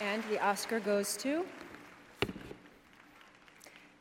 [0.00, 1.44] And the Oscar goes to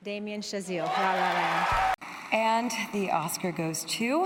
[0.01, 1.95] Damien Chazelle, La La Land.
[2.31, 4.25] And the Oscar goes to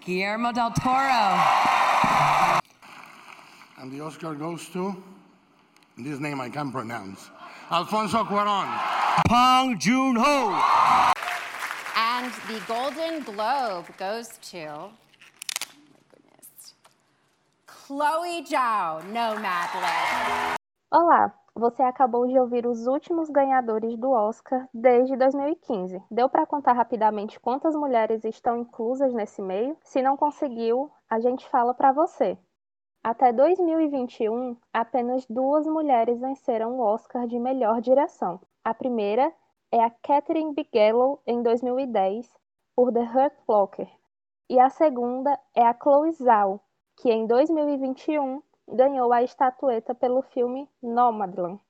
[0.00, 1.38] Guillermo del Toro.
[3.78, 4.96] And the Oscar goes to
[5.98, 7.28] this name I can't pronounce.
[7.70, 8.68] Alfonso Cuarón.
[9.28, 11.12] Pong Joon Ho.
[11.94, 14.64] And the Golden Globe goes to.
[14.66, 14.92] Oh
[15.92, 16.74] my goodness.
[17.66, 20.56] Chloe Zhao, Nomadland.
[20.94, 26.02] Olá, você acabou de ouvir os últimos ganhadores do Oscar desde 2015.
[26.10, 29.74] Deu para contar rapidamente quantas mulheres estão inclusas nesse meio?
[29.82, 32.36] Se não conseguiu, a gente fala para você.
[33.02, 38.38] Até 2021, apenas duas mulheres venceram o Oscar de melhor direção.
[38.62, 39.32] A primeira
[39.72, 42.30] é a Catherine Bigelow em 2010
[42.76, 43.88] por The Hurt Locker,
[44.46, 46.60] e a segunda é a Chloe Zhao,
[46.98, 51.60] que em 2021 ganhou a estatueta pelo filme Nomadland.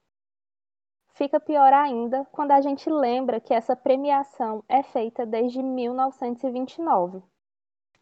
[1.14, 7.22] Fica pior ainda quando a gente lembra que essa premiação é feita desde 1929.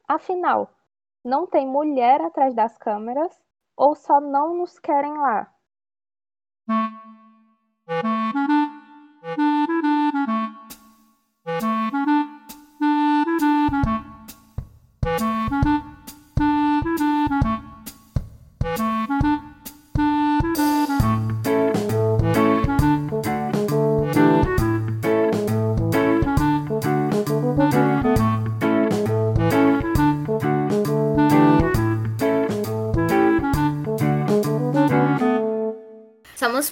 [0.07, 0.71] Afinal,
[1.25, 3.43] não tem mulher atrás das câmeras
[3.77, 5.53] ou só não nos querem lá?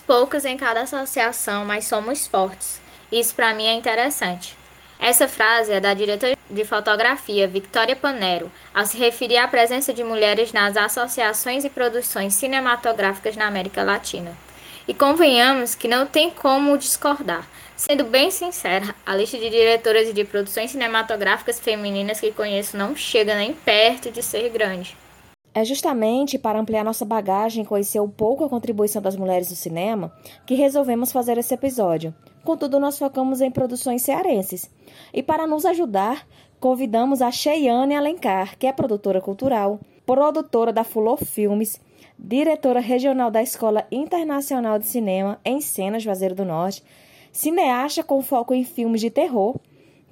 [0.09, 2.81] Poucos em cada associação, mas somos fortes.
[3.12, 4.56] Isso para mim é interessante.
[4.98, 10.03] Essa frase é da diretora de fotografia Victoria Panero, ao se referir à presença de
[10.03, 14.34] mulheres nas associações e produções cinematográficas na América Latina.
[14.89, 17.47] E convenhamos que não tem como discordar.
[17.77, 22.97] Sendo bem sincera, a lista de diretoras e de produções cinematográficas femininas que conheço não
[22.97, 24.97] chega nem perto de ser grande.
[25.54, 29.56] É justamente para ampliar nossa bagagem e conhecer um pouco a contribuição das mulheres no
[29.56, 30.12] cinema
[30.47, 32.14] que resolvemos fazer esse episódio.
[32.44, 34.70] Contudo, nós focamos em produções cearenses.
[35.12, 36.26] E para nos ajudar,
[36.60, 41.80] convidamos a Cheyane Alencar, que é produtora cultural, produtora da Fulô Filmes,
[42.19, 46.82] diretora regional da Escola Internacional de Cinema em Cenas Juazeiro do Norte,
[47.30, 49.56] cineasta com foco em filmes de terror,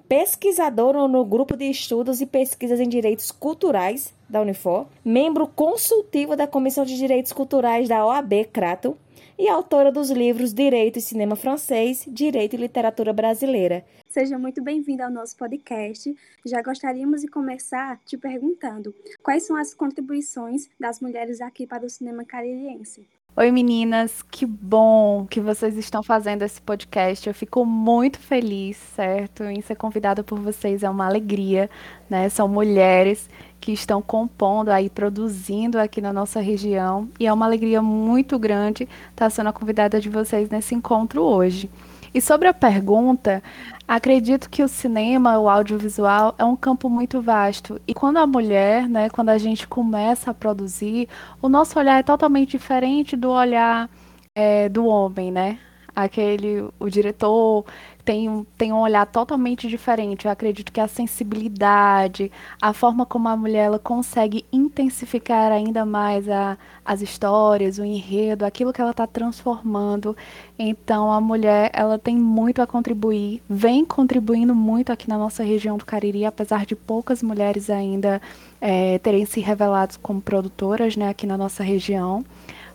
[0.09, 6.47] pesquisadora no grupo de estudos e pesquisas em direitos culturais da Unifor, membro consultivo da
[6.47, 8.97] Comissão de Direitos Culturais da OAB Crato
[9.39, 13.85] e autora dos livros Direito e Cinema Francês, Direito e Literatura Brasileira.
[14.09, 16.15] Seja muito bem-vindo ao nosso podcast.
[16.45, 21.91] Já gostaríamos de começar te perguntando quais são as contribuições das mulheres aqui para o
[21.91, 23.07] cinema caririense.
[23.39, 27.29] Oi meninas, que bom que vocês estão fazendo esse podcast.
[27.29, 29.45] Eu fico muito feliz, certo?
[29.45, 31.69] Em ser convidada por vocês é uma alegria,
[32.09, 32.31] né?
[32.31, 33.29] São mulheres
[33.61, 38.89] que estão compondo aí, produzindo aqui na nossa região e é uma alegria muito grande
[39.11, 41.69] estar sendo a convidada de vocês nesse encontro hoje.
[42.17, 43.43] E sobre a pergunta,
[43.87, 47.79] acredito que o cinema, o audiovisual, é um campo muito vasto.
[47.87, 51.11] E quando a mulher, né, quando a gente começa a produzir,
[51.43, 53.91] o nosso olhar é totalmente diferente do olhar
[54.35, 55.59] é, do homem, né?
[55.97, 57.65] Aquele, o diretor
[58.07, 60.27] tem, tem um olhar totalmente diferente.
[60.27, 62.31] Eu acredito que a sensibilidade,
[62.63, 68.45] a forma como a mulher ela consegue intensificar ainda mais a, as histórias, o enredo,
[68.47, 70.17] aquilo que ela está transformando.
[70.57, 75.77] Então, a mulher ela tem muito a contribuir, vem contribuindo muito aqui na nossa região
[75.77, 78.23] do Cariri, apesar de poucas mulheres ainda
[78.61, 82.25] é, terem se revelado como produtoras né, aqui na nossa região.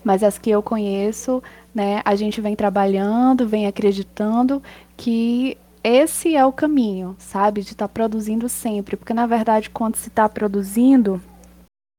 [0.03, 1.41] Mas as que eu conheço,
[1.73, 4.61] né, a gente vem trabalhando, vem acreditando
[4.97, 7.61] que esse é o caminho, sabe?
[7.61, 8.95] De estar tá produzindo sempre.
[8.95, 11.21] Porque, na verdade, quando se está produzindo,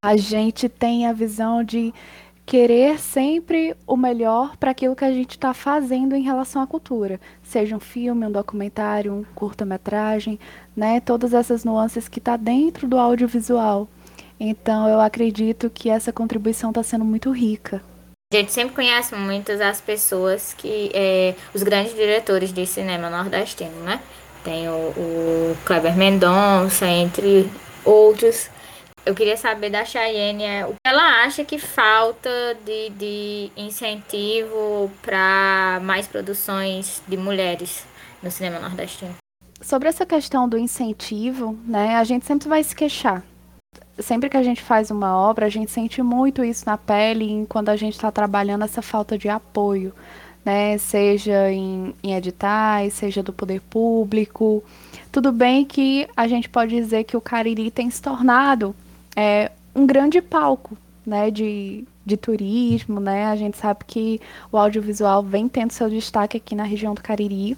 [0.04, 1.92] a gente tem a visão de
[2.44, 7.20] querer sempre o melhor para aquilo que a gente está fazendo em relação à cultura.
[7.42, 10.38] Seja um filme, um documentário, um curta-metragem,
[10.76, 11.00] né?
[11.00, 13.88] Todas essas nuances que está dentro do audiovisual.
[14.38, 17.82] Então, eu acredito que essa contribuição está sendo muito rica.
[18.32, 20.90] A gente sempre conhece muitas as pessoas que.
[20.94, 24.00] É, os grandes diretores de cinema nordestino, né?
[24.42, 27.50] Tem o, o Kleber Mendonça, entre
[27.84, 28.48] outros.
[29.04, 34.90] Eu queria saber da Cheyenne é, o que ela acha que falta de, de incentivo
[35.02, 37.84] para mais produções de mulheres
[38.22, 39.14] no cinema nordestino.
[39.60, 43.22] Sobre essa questão do incentivo, né, a gente sempre vai se queixar
[43.98, 47.68] sempre que a gente faz uma obra, a gente sente muito isso na pele quando
[47.68, 49.92] a gente está trabalhando essa falta de apoio,
[50.44, 50.78] né?
[50.78, 54.62] Seja em, em editais, seja do poder público.
[55.10, 58.74] Tudo bem que a gente pode dizer que o Cariri tem se tornado
[59.14, 61.30] é, um grande palco, né?
[61.30, 63.26] De, de turismo, né?
[63.26, 67.56] A gente sabe que o audiovisual vem tendo seu destaque aqui na região do Cariri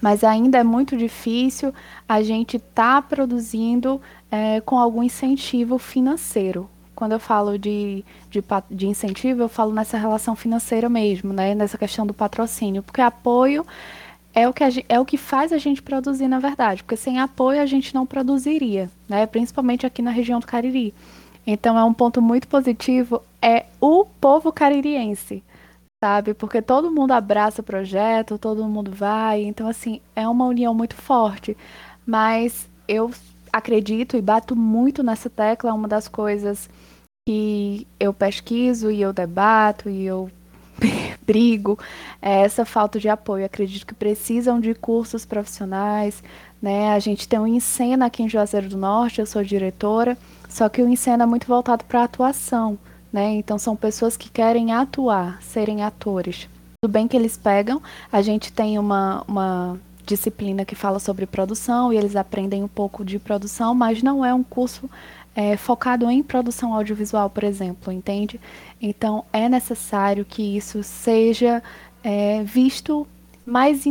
[0.00, 1.72] mas ainda é muito difícil
[2.08, 4.00] a gente estar tá produzindo
[4.34, 6.68] é, com algum incentivo financeiro.
[6.92, 11.54] Quando eu falo de, de, de, incentivo, eu falo nessa relação financeira mesmo, né?
[11.54, 13.64] nessa questão do patrocínio, porque apoio
[14.34, 17.60] é o, que é o que faz a gente produzir, na verdade, porque sem apoio
[17.60, 19.24] a gente não produziria, né?
[19.24, 20.92] principalmente aqui na região do Cariri.
[21.46, 25.44] Então é um ponto muito positivo, é o povo caririense
[26.02, 26.34] sabe?
[26.34, 30.94] Porque todo mundo abraça o projeto, todo mundo vai, então assim, é uma união muito
[30.94, 31.56] forte.
[32.04, 33.10] Mas eu
[33.54, 36.68] acredito e bato muito nessa tecla, uma das coisas
[37.26, 40.28] que eu pesquiso e eu debato e eu
[41.24, 41.78] brigo,
[42.20, 43.46] é essa falta de apoio.
[43.46, 46.20] Acredito que precisam de cursos profissionais,
[46.60, 46.92] né?
[46.92, 50.18] A gente tem um Encena aqui em Juazeiro do Norte, eu sou diretora,
[50.48, 52.76] só que o Encena é muito voltado para a atuação.
[53.12, 53.34] Né?
[53.34, 56.48] Então são pessoas que querem atuar, serem atores.
[56.82, 57.80] Tudo bem que eles pegam,
[58.10, 63.04] a gente tem uma, uma disciplina que fala sobre produção e eles aprendem um pouco
[63.04, 64.88] de produção, mas não é um curso
[65.34, 68.40] é, focado em produção audiovisual, por exemplo, entende?
[68.80, 71.62] Então é necessário que isso seja
[72.02, 73.06] é, visto
[73.44, 73.84] mais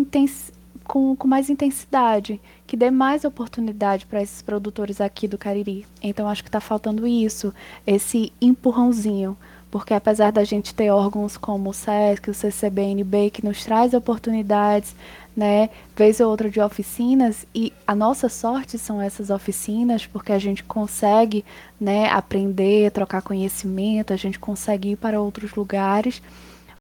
[0.84, 5.86] com, com mais intensidade, que dê mais oportunidade para esses produtores aqui do Cariri.
[6.02, 7.54] Então acho que está faltando isso,
[7.86, 9.38] esse empurrãozinho,
[9.72, 14.96] porque apesar da gente ter órgãos como o SESC, o CCBNB, que nos traz oportunidades,
[15.36, 20.40] né, vez ou outra de oficinas, e a nossa sorte são essas oficinas, porque a
[20.40, 21.44] gente consegue,
[21.80, 26.22] né, aprender, trocar conhecimento, a gente consegue ir para outros lugares,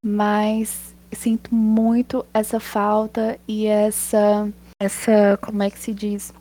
[0.04, 4.50] mas sinto muito essa falta e essa
[4.80, 6.32] essa como é que se diz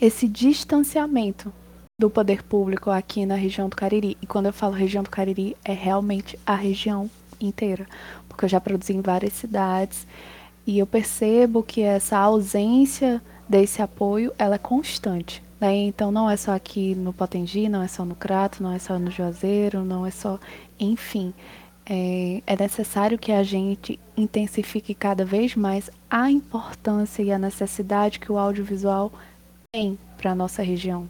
[0.00, 1.52] esse distanciamento
[2.00, 4.16] do poder público aqui na região do Cariri.
[4.20, 7.08] E quando eu falo região do Cariri, é realmente a região
[7.40, 7.86] inteira,
[8.28, 10.06] porque eu já produzi em várias cidades
[10.66, 15.42] e eu percebo que essa ausência desse apoio, ela é constante.
[15.60, 15.74] Né?
[15.74, 18.98] Então não é só aqui no Potengi, não é só no Crato, não é só
[18.98, 20.38] no Juazeiro, não é só,
[20.78, 21.32] enfim,
[21.88, 28.18] é, é necessário que a gente intensifique cada vez mais a importância e a necessidade
[28.18, 29.12] que o audiovisual
[29.72, 31.08] tem para a nossa região.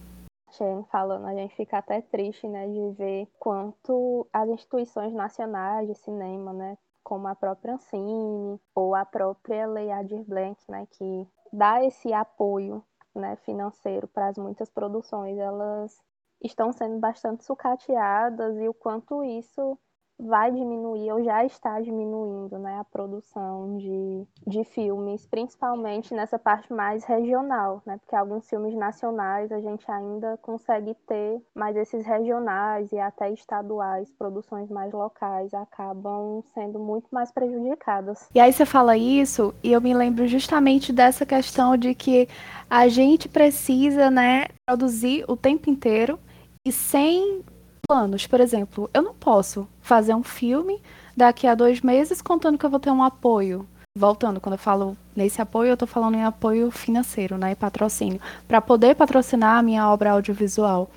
[0.52, 5.94] Shane falando, a gente fica até triste, né, de ver quanto as instituições nacionais de
[5.96, 9.88] cinema, né, como a própria Ancine ou a própria Lei
[10.26, 12.82] Blanc, né, que dá esse apoio,
[13.14, 16.02] né, financeiro para as muitas produções, elas
[16.42, 19.78] estão sendo bastante sucateadas e o quanto isso
[20.18, 26.72] vai diminuir ou já está diminuindo né, a produção de, de filmes, principalmente nessa parte
[26.72, 32.90] mais regional, né, porque alguns filmes nacionais a gente ainda consegue ter, mas esses regionais
[32.92, 38.28] e até estaduais, produções mais locais, acabam sendo muito mais prejudicadas.
[38.34, 42.28] E aí você fala isso e eu me lembro justamente dessa questão de que
[42.70, 46.18] a gente precisa né, produzir o tempo inteiro
[46.66, 47.44] e sem
[47.88, 48.26] planos.
[48.26, 50.80] Por exemplo, eu não posso fazer um filme
[51.16, 53.66] daqui a dois meses contando que eu vou ter um apoio.
[53.96, 58.20] Voltando, quando eu falo nesse apoio, eu estou falando em apoio financeiro, né, e patrocínio,
[58.48, 60.90] para poder patrocinar a minha obra audiovisual.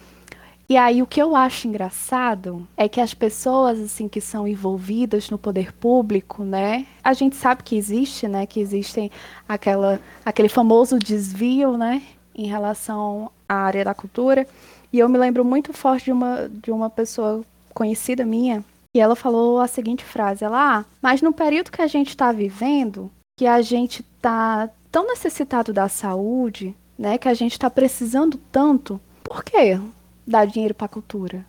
[0.70, 5.30] E aí o que eu acho engraçado é que as pessoas assim que são envolvidas
[5.30, 6.86] no poder público, né?
[7.02, 9.10] A gente sabe que existe, né, que existem
[9.48, 12.02] aquela aquele famoso desvio, né,
[12.36, 14.46] em relação à área da cultura.
[14.92, 18.64] E eu me lembro muito forte de uma, de uma pessoa conhecida minha,
[18.96, 22.32] e ela falou a seguinte frase: ela, ah, mas no período que a gente está
[22.32, 28.40] vivendo, que a gente está tão necessitado da saúde, né, que a gente está precisando
[28.52, 29.80] tanto, por que
[30.26, 31.46] dar dinheiro para a cultura?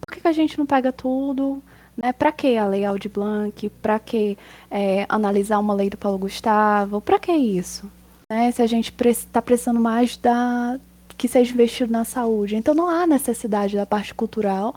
[0.00, 1.62] Por que, que a gente não pega tudo?
[1.96, 2.12] Né?
[2.12, 3.68] Para que a Lei Aldi Blanc?
[3.82, 4.38] Para que
[4.70, 7.00] é, analisar uma lei do Paulo Gustavo?
[7.00, 7.90] Para que isso?
[8.30, 8.50] Né?
[8.50, 10.80] Se a gente está precisando mais da,
[11.20, 12.56] que seja investido na saúde.
[12.56, 14.74] Então não há necessidade da parte cultural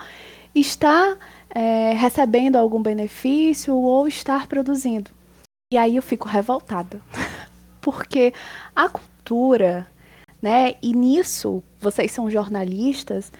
[0.54, 1.18] estar
[1.50, 5.10] é, recebendo algum benefício ou estar produzindo.
[5.72, 7.02] E aí eu fico revoltada,
[7.80, 8.34] porque
[8.76, 9.88] a cultura,
[10.42, 10.76] né?
[10.82, 13.32] E nisso vocês são jornalistas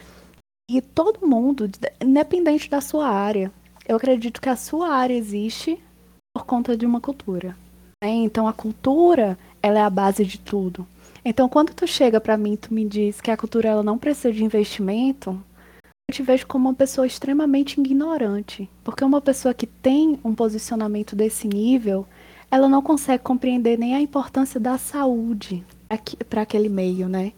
[0.72, 1.70] e todo mundo,
[2.02, 3.52] independente da sua área,
[3.86, 5.78] eu acredito que a sua área existe
[6.34, 7.50] por conta de uma cultura.
[8.02, 8.12] Né?
[8.12, 10.88] Então a cultura ela é a base de tudo.
[11.26, 14.32] Então, quando tu chega para mim, tu me diz que a cultura ela não precisa
[14.32, 15.42] de investimento,
[16.12, 18.70] te vejo como uma pessoa extremamente ignorante.
[18.84, 22.06] Porque uma pessoa que tem um posicionamento desse nível,
[22.52, 25.64] ela não consegue compreender nem a importância da saúde
[26.30, 27.32] para aquele meio, né?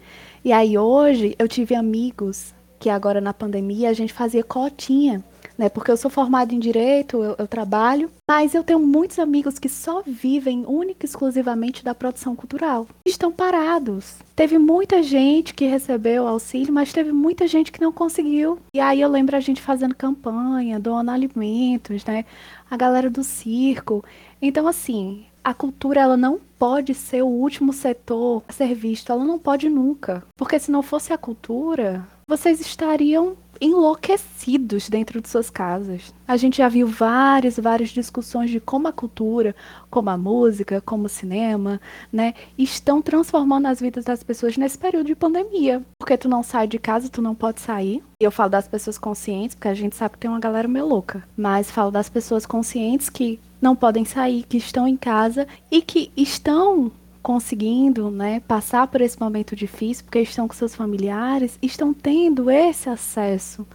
[0.43, 5.23] E aí hoje eu tive amigos que agora na pandemia a gente fazia cotinha
[5.57, 5.69] né?
[5.69, 9.69] Porque eu sou formada em direito, eu, eu, trabalho, mas eu tenho muitos amigos que
[9.69, 12.87] só vivem única e exclusivamente da produção cultural.
[13.05, 14.17] Estão parados.
[14.35, 18.59] Teve muita gente que recebeu auxílio, mas teve muita gente que não conseguiu.
[18.73, 22.25] E aí eu lembro a gente fazendo campanha, doando alimentos, né?
[22.69, 24.03] A galera do circo.
[24.41, 29.23] Então, assim, a cultura ela não pode ser o último setor a ser visto, ela
[29.23, 30.23] não pode nunca.
[30.35, 36.13] Porque se não fosse a cultura, vocês estariam enlouquecidos dentro de suas casas.
[36.27, 39.55] A gente já viu várias, várias discussões de como a cultura,
[39.89, 41.79] como a música, como o cinema,
[42.11, 45.83] né, estão transformando as vidas das pessoas nesse período de pandemia.
[45.99, 48.03] Porque tu não sai de casa, tu não pode sair.
[48.19, 51.23] Eu falo das pessoas conscientes, porque a gente sabe que tem uma galera meio louca.
[51.37, 56.11] Mas falo das pessoas conscientes que não podem sair, que estão em casa e que
[56.15, 56.91] estão
[57.25, 62.87] conseguindo né, passar por esse momento difícil, porque estão com seus familiares, estão tendo esse
[62.87, 63.65] acesso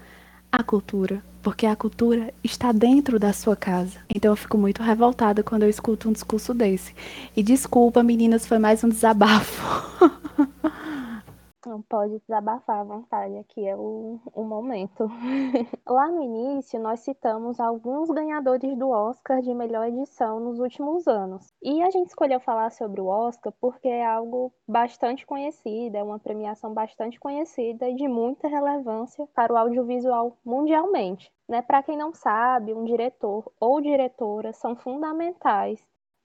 [0.52, 3.98] à cultura, porque a cultura está dentro da sua casa.
[4.14, 6.94] Então eu fico muito revoltada quando eu escuto um discurso desse.
[7.36, 9.60] E desculpa, meninas, foi mais um desabafo.
[11.70, 15.06] Não pode desabafar à vontade, aqui é o, o momento.
[15.88, 21.54] Lá no início, nós citamos alguns ganhadores do Oscar de melhor edição nos últimos anos.
[21.62, 26.18] E a gente escolheu falar sobre o Oscar porque é algo bastante conhecido, é uma
[26.18, 31.30] premiação bastante conhecida e de muita relevância para o audiovisual mundialmente.
[31.48, 31.62] Né?
[31.62, 35.80] Para quem não sabe, um diretor ou diretora são fundamentais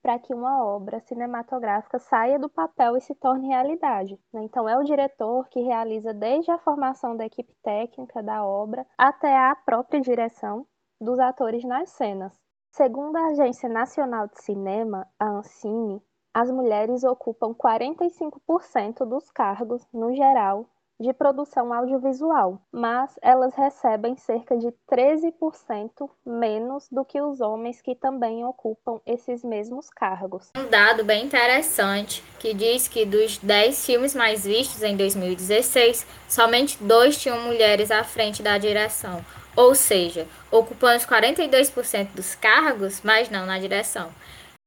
[0.05, 4.19] para que uma obra cinematográfica saia do papel e se torne realidade.
[4.31, 4.43] Né?
[4.43, 9.35] Então, é o diretor que realiza desde a formação da equipe técnica da obra até
[9.35, 10.67] a própria direção
[11.01, 12.39] dos atores nas cenas.
[12.69, 15.99] Segundo a Agência Nacional de Cinema, a Ancine,
[16.31, 24.57] as mulheres ocupam 45% dos cargos, no geral, de produção audiovisual, mas elas recebem cerca
[24.57, 30.51] de 13% menos do que os homens que também ocupam esses mesmos cargos.
[30.55, 36.81] Um dado bem interessante que diz que dos 10 filmes mais vistos em 2016, somente
[36.81, 39.23] dois tinham mulheres à frente da direção,
[39.55, 44.09] ou seja, ocupando os 42% dos cargos, mas não na direção.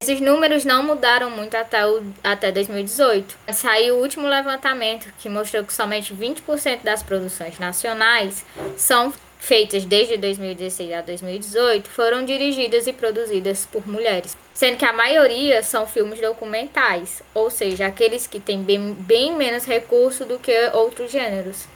[0.00, 3.36] Esses números não mudaram muito até, o, até 2018.
[3.52, 8.44] Saiu o último levantamento que mostrou que somente 20% das produções nacionais
[8.76, 14.92] são feitas desde 2016 a 2018 foram dirigidas e produzidas por mulheres, sendo que a
[14.92, 20.70] maioria são filmes documentais, ou seja, aqueles que têm bem, bem menos recurso do que
[20.74, 21.66] outros gêneros.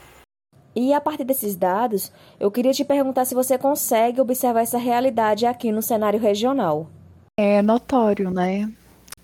[0.75, 5.45] E a partir desses dados, eu queria te perguntar se você consegue observar essa realidade
[5.45, 6.89] aqui no cenário regional
[7.43, 8.71] é notório, né?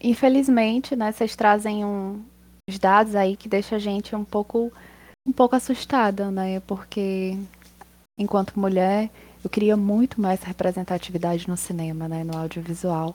[0.03, 2.21] Infelizmente, né, vocês trazem um,
[2.69, 4.73] os dados aí que deixa a gente um pouco
[5.27, 6.61] um pouco assustada, né?
[6.61, 7.37] Porque
[8.19, 9.11] enquanto mulher,
[9.45, 13.15] eu queria muito mais representatividade no cinema, né, no audiovisual.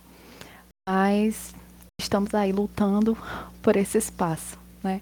[0.88, 1.54] Mas
[2.00, 3.18] estamos aí lutando
[3.62, 5.02] por esse espaço, né?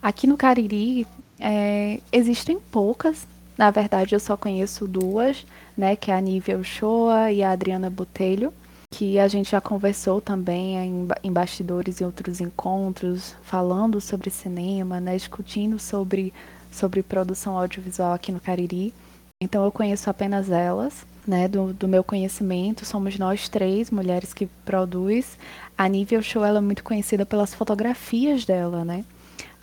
[0.00, 1.06] Aqui no Cariri
[1.38, 3.26] é, existem poucas,
[3.58, 5.44] na verdade eu só conheço duas,
[5.76, 8.52] né, que é a Nível Shoa e a Adriana Botelho
[8.92, 15.16] que a gente já conversou também em, bastidores e outros encontros, falando sobre cinema, né,
[15.16, 16.32] discutindo sobre,
[16.70, 18.92] sobre produção audiovisual aqui no Cariri.
[19.40, 24.46] Então eu conheço apenas elas, né, do, do meu conhecimento, somos nós três mulheres que
[24.62, 25.38] produz.
[25.76, 29.06] A Nível Show ela é muito conhecida pelas fotografias dela, né?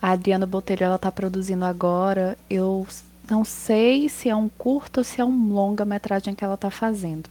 [0.02, 2.36] A Adriana Botelho ela está produzindo agora.
[2.50, 2.88] Eu
[3.30, 7.30] não sei se é um curto ou se é um longa-metragem que ela está fazendo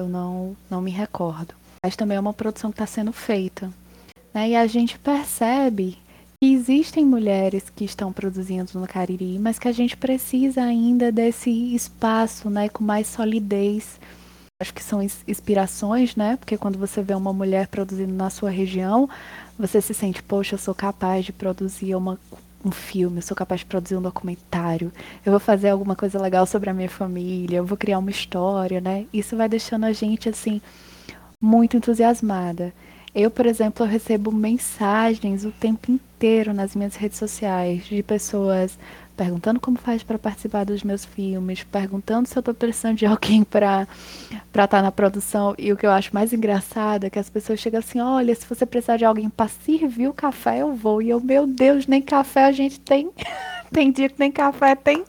[0.00, 1.54] eu não, não me recordo.
[1.82, 3.70] Mas também é uma produção que está sendo feita.
[4.32, 4.50] Né?
[4.50, 5.98] E a gente percebe
[6.40, 11.50] que existem mulheres que estão produzindo no Cariri, mas que a gente precisa ainda desse
[11.74, 13.98] espaço né, com mais solidez.
[14.60, 16.36] Acho que são inspirações, né?
[16.36, 19.08] Porque quando você vê uma mulher produzindo na sua região,
[19.56, 22.18] você se sente, poxa, eu sou capaz de produzir uma
[22.68, 24.92] um filme, eu sou capaz de produzir um documentário,
[25.24, 28.80] eu vou fazer alguma coisa legal sobre a minha família, eu vou criar uma história,
[28.80, 29.06] né?
[29.12, 30.60] Isso vai deixando a gente assim
[31.40, 32.72] muito entusiasmada.
[33.14, 38.78] Eu, por exemplo, eu recebo mensagens o tempo inteiro nas minhas redes sociais de pessoas
[39.18, 43.42] perguntando como faz para participar dos meus filmes, perguntando se eu estou precisando de alguém
[43.42, 43.88] para
[44.46, 45.56] estar tá na produção.
[45.58, 48.46] E o que eu acho mais engraçado é que as pessoas chegam assim: olha, se
[48.46, 51.02] você precisar de alguém para servir o café, eu vou.
[51.02, 53.10] E eu, meu Deus, nem café a gente tem.
[53.72, 55.04] tem dia que nem café tem.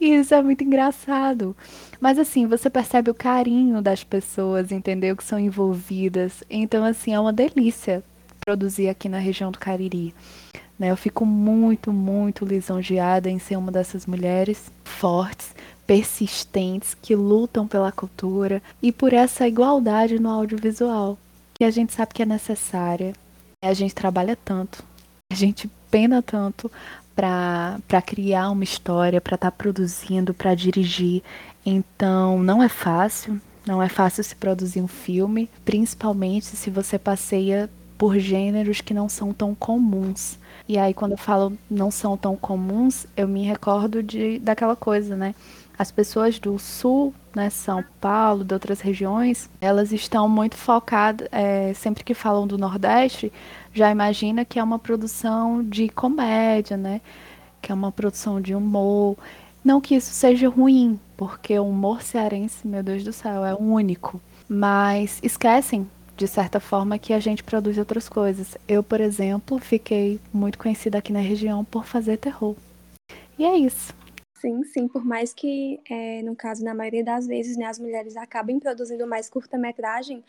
[0.00, 1.54] E isso é muito engraçado.
[2.00, 5.14] Mas assim, você percebe o carinho das pessoas, entendeu?
[5.14, 6.42] Que são envolvidas.
[6.48, 8.02] Então, assim, é uma delícia
[8.44, 10.14] produzir aqui na região do Cariri.
[10.78, 10.90] Né?
[10.90, 15.54] Eu fico muito, muito lisonjeada em ser uma dessas mulheres fortes,
[15.86, 21.18] persistentes, que lutam pela cultura e por essa igualdade no audiovisual,
[21.54, 23.12] que a gente sabe que é necessária.
[23.62, 24.82] A gente trabalha tanto,
[25.30, 26.70] a gente pena tanto
[27.14, 31.22] para criar uma história, para estar tá produzindo, para dirigir.
[31.66, 37.68] Então, não é fácil, não é fácil se produzir um filme, principalmente se você passeia
[38.00, 40.38] por gêneros que não são tão comuns.
[40.66, 45.14] E aí, quando eu falo não são tão comuns, eu me recordo de, daquela coisa,
[45.14, 45.34] né?
[45.78, 51.74] As pessoas do sul, né, São Paulo, de outras regiões, elas estão muito focadas, é,
[51.74, 53.30] sempre que falam do Nordeste,
[53.74, 57.02] já imagina que é uma produção de comédia, né?
[57.60, 59.18] Que é uma produção de humor.
[59.62, 64.18] Não que isso seja ruim, porque o humor cearense, meu Deus do céu, é único.
[64.48, 65.86] Mas esquecem,
[66.20, 68.54] de certa forma, que a gente produz outras coisas.
[68.68, 72.54] Eu, por exemplo, fiquei muito conhecida aqui na região por fazer terror.
[73.38, 73.94] E é isso.
[74.38, 78.18] Sim, sim, por mais que, é, no caso, na maioria das vezes, né, as mulheres
[78.18, 80.22] acabem produzindo mais curta-metragem,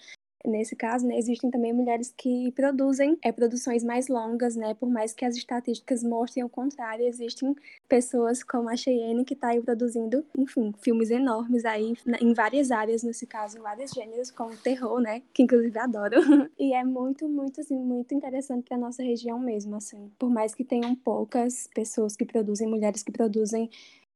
[0.45, 4.73] Nesse caso, né, existem também mulheres que produzem é, produções mais longas, né?
[4.73, 7.55] Por mais que as estatísticas mostrem o contrário, existem
[7.87, 13.03] pessoas como a Cheyenne que está aí produzindo, enfim, filmes enormes aí em várias áreas,
[13.03, 15.21] nesse caso, em vários gêneros, como terror, né?
[15.33, 16.15] Que inclusive adoro.
[16.57, 20.11] e é muito, muito, assim, muito interessante para nossa região mesmo, assim.
[20.17, 23.69] Por mais que tenham poucas pessoas que produzem, mulheres que produzem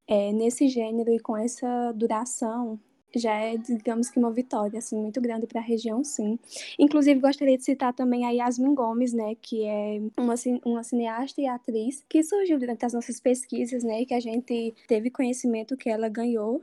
[0.07, 2.79] é, nesse gênero e com essa duração,
[3.13, 6.37] já é, digamos que uma vitória, assim, muito grande para a região, sim.
[6.77, 10.35] Inclusive, gostaria de citar também a Yasmin Gomes, né, que é uma,
[10.65, 14.73] uma cineasta e atriz que surgiu durante as nossas pesquisas, né, e que a gente
[14.87, 16.61] teve conhecimento que ela ganhou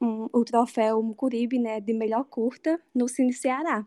[0.00, 3.86] um, o troféu Mucuribe, né, de melhor curta no Cine Ceará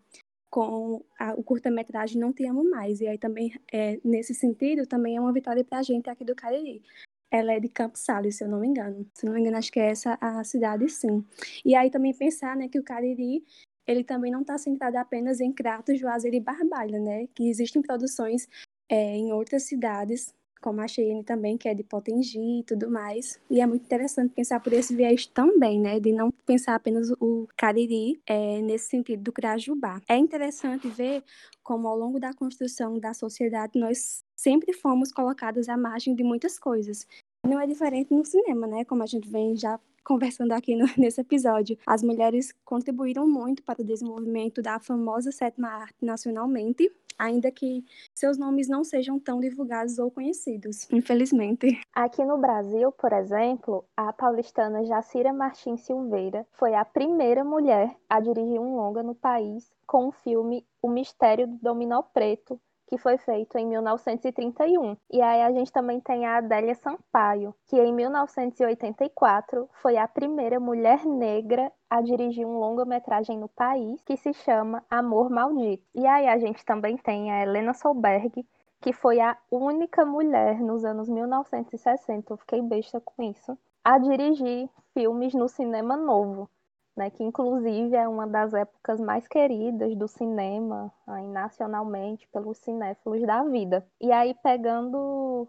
[0.50, 3.02] com a, o curta-metragem Não Te Amo Mais.
[3.02, 6.34] E aí também, é, nesse sentido, também é uma vitória para a gente aqui do
[6.34, 6.82] Cariri
[7.32, 9.06] ela é de Campos Sales, se eu não me engano.
[9.14, 11.24] Se eu não me engano, acho que é essa a cidade, sim.
[11.64, 13.44] E aí também pensar, né, que o Cariri,
[13.88, 18.48] ele também não está centrado apenas em Cratos, Juazeiro e Barbalha, né, que existem produções
[18.90, 20.34] é, em outras cidades,
[20.66, 23.40] como a Cheyenne também, que é de Potengi e tudo mais.
[23.52, 26.00] E é muito interessante pensar por esse viés também, né?
[26.00, 30.02] De não pensar apenas o Cariri é, nesse sentido do Crajubá.
[30.10, 31.24] É interessante ver
[31.62, 36.60] como ao longo da construção da sociedade nós sempre fomos colocados à margem de muitas
[36.60, 37.08] coisas.
[37.46, 38.84] Não é diferente no cinema, né?
[38.84, 41.78] Como a gente vem já conversando aqui no, nesse episódio.
[41.86, 48.38] As mulheres contribuíram muito para o desenvolvimento da famosa sétima arte nacionalmente, ainda que seus
[48.38, 51.80] nomes não sejam tão divulgados ou conhecidos, infelizmente.
[51.94, 58.20] Aqui no Brasil, por exemplo, a paulistana Jacira Martins Silveira foi a primeira mulher a
[58.20, 62.60] dirigir um longa no país com o filme O Mistério do Dominó Preto,
[62.96, 64.96] que foi feito em 1931.
[65.12, 70.62] E aí a gente também tem a Adélia Sampaio, que em 1984 foi a primeira
[70.62, 75.84] mulher negra a dirigir um longa-metragem no país, que se chama Amor Maldito.
[75.94, 78.46] E aí a gente também tem a Helena Solberg,
[78.80, 84.70] que foi a única mulher nos anos 1960, eu fiquei besta com isso, a dirigir
[84.94, 86.50] filmes no cinema novo
[86.96, 93.22] né, que inclusive é uma das épocas mais queridas do cinema aí, nacionalmente pelos cinéfilos
[93.24, 93.86] da vida.
[94.00, 95.48] E aí, pegando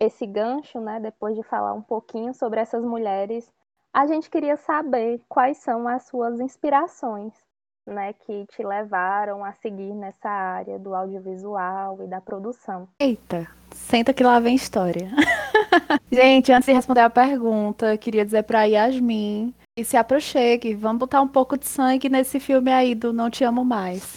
[0.00, 3.52] esse gancho, né, depois de falar um pouquinho sobre essas mulheres,
[3.92, 7.32] a gente queria saber quais são as suas inspirações,
[7.86, 12.88] né, que te levaram a seguir nessa área do audiovisual e da produção.
[12.98, 15.10] Eita, senta que lá vem história.
[16.10, 21.20] gente, antes de responder a pergunta, queria dizer para Yasmin e se aproxime, vamos botar
[21.20, 24.16] um pouco de sangue nesse filme aí do Não Te Amo Mais.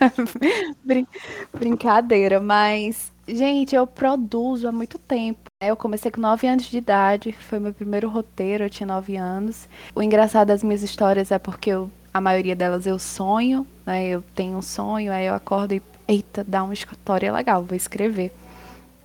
[0.82, 1.06] Brin
[1.52, 5.40] brincadeira, mas, gente, eu produzo há muito tempo.
[5.62, 9.68] Eu comecei com 9 anos de idade, foi meu primeiro roteiro, eu tinha 9 anos.
[9.94, 14.06] O engraçado das minhas histórias é porque eu, a maioria delas eu sonho, né?
[14.06, 18.32] Eu tenho um sonho, aí eu acordo e, eita, dá uma história legal, vou escrever.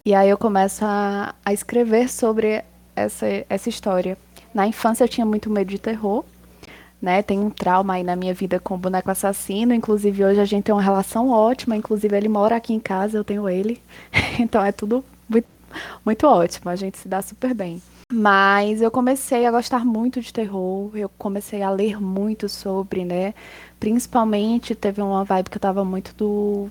[0.05, 2.63] E aí eu começo a, a escrever sobre
[2.95, 4.17] essa, essa história.
[4.53, 6.23] Na infância eu tinha muito medo de terror,
[7.01, 7.21] né?
[7.23, 9.73] Tem um trauma aí na minha vida com o boneco assassino.
[9.73, 11.75] Inclusive hoje a gente tem uma relação ótima.
[11.75, 13.81] Inclusive ele mora aqui em casa, eu tenho ele.
[14.39, 15.47] então é tudo muito,
[16.05, 16.69] muito ótimo.
[16.69, 17.81] A gente se dá super bem.
[18.13, 23.33] Mas eu comecei a gostar muito de terror, eu comecei a ler muito sobre, né?
[23.79, 26.69] Principalmente teve uma vibe que eu tava muito do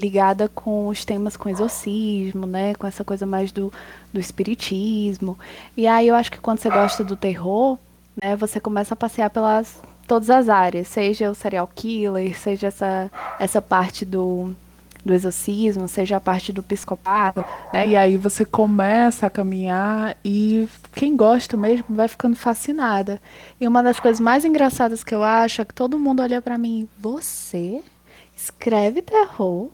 [0.00, 2.74] ligada com os temas com exorcismo, né?
[2.74, 3.72] Com essa coisa mais do,
[4.12, 5.38] do espiritismo.
[5.76, 7.78] E aí eu acho que quando você gosta do terror,
[8.22, 13.10] né, você começa a passear pelas todas as áreas, seja o serial killer, seja essa,
[13.38, 14.52] essa parte do,
[15.04, 17.86] do exorcismo, seja a parte do psicopata, né?
[17.86, 23.20] E aí você começa a caminhar e quem gosta mesmo vai ficando fascinada.
[23.60, 26.58] E uma das coisas mais engraçadas que eu acho é que todo mundo olha para
[26.58, 27.82] mim, você
[28.40, 29.70] escreve terror,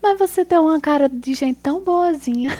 [0.00, 2.50] mas você tem uma cara de gente tão boazinha.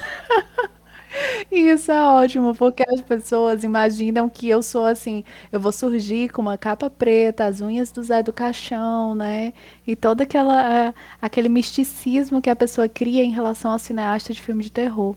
[1.50, 6.30] E isso é ótimo, porque as pessoas imaginam que eu sou assim, eu vou surgir
[6.30, 9.52] com uma capa preta, as unhas do Zé do Caixão, né?
[9.86, 14.64] E todo aquela, aquele misticismo que a pessoa cria em relação ao cineasta de filme
[14.64, 15.14] de terror.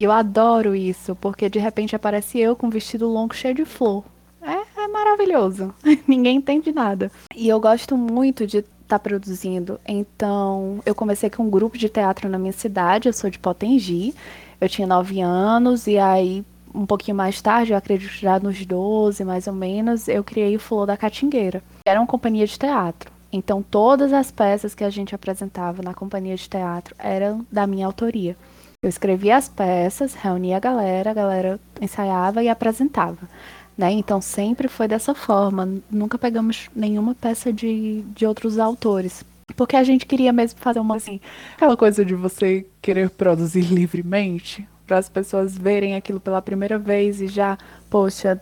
[0.00, 4.04] Eu adoro isso, porque de repente aparece eu com um vestido longo cheio de flor.
[4.40, 5.74] É, é maravilhoso.
[6.06, 7.10] Ninguém entende nada.
[7.34, 9.80] E eu gosto muito de tá produzindo.
[9.86, 14.14] Então, eu comecei com um grupo de teatro na minha cidade, eu sou de Potengi.
[14.60, 16.44] Eu tinha 9 anos e aí,
[16.74, 20.60] um pouquinho mais tarde, eu acredito já nos 12 mais ou menos, eu criei o
[20.60, 21.62] Flor da Catingueira.
[21.86, 23.12] Era uma companhia de teatro.
[23.32, 27.86] Então, todas as peças que a gente apresentava na companhia de teatro eram da minha
[27.86, 28.36] autoria.
[28.80, 33.28] Eu escrevia as peças, reunia a galera, a galera ensaiava e apresentava.
[33.76, 33.92] Né?
[33.92, 35.68] Então sempre foi dessa forma.
[35.90, 39.24] Nunca pegamos nenhuma peça de, de outros autores.
[39.56, 41.20] Porque a gente queria mesmo fazer uma assim,
[41.54, 47.20] aquela coisa de você querer produzir livremente, para as pessoas verem aquilo pela primeira vez
[47.20, 47.58] e já,
[47.90, 48.40] poxa,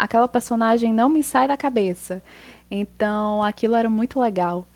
[0.00, 2.22] aquela personagem não me sai da cabeça.
[2.70, 4.66] Então, aquilo era muito legal.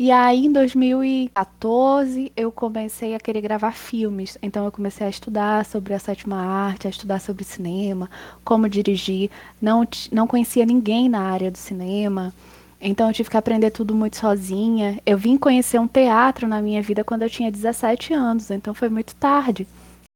[0.00, 4.38] E aí, em 2014, eu comecei a querer gravar filmes.
[4.40, 8.08] Então, eu comecei a estudar sobre a sétima arte, a estudar sobre cinema,
[8.44, 9.28] como dirigir.
[9.60, 12.32] Não, não conhecia ninguém na área do cinema.
[12.80, 15.00] Então, eu tive que aprender tudo muito sozinha.
[15.04, 18.52] Eu vim conhecer um teatro na minha vida quando eu tinha 17 anos.
[18.52, 19.66] Então, foi muito tarde.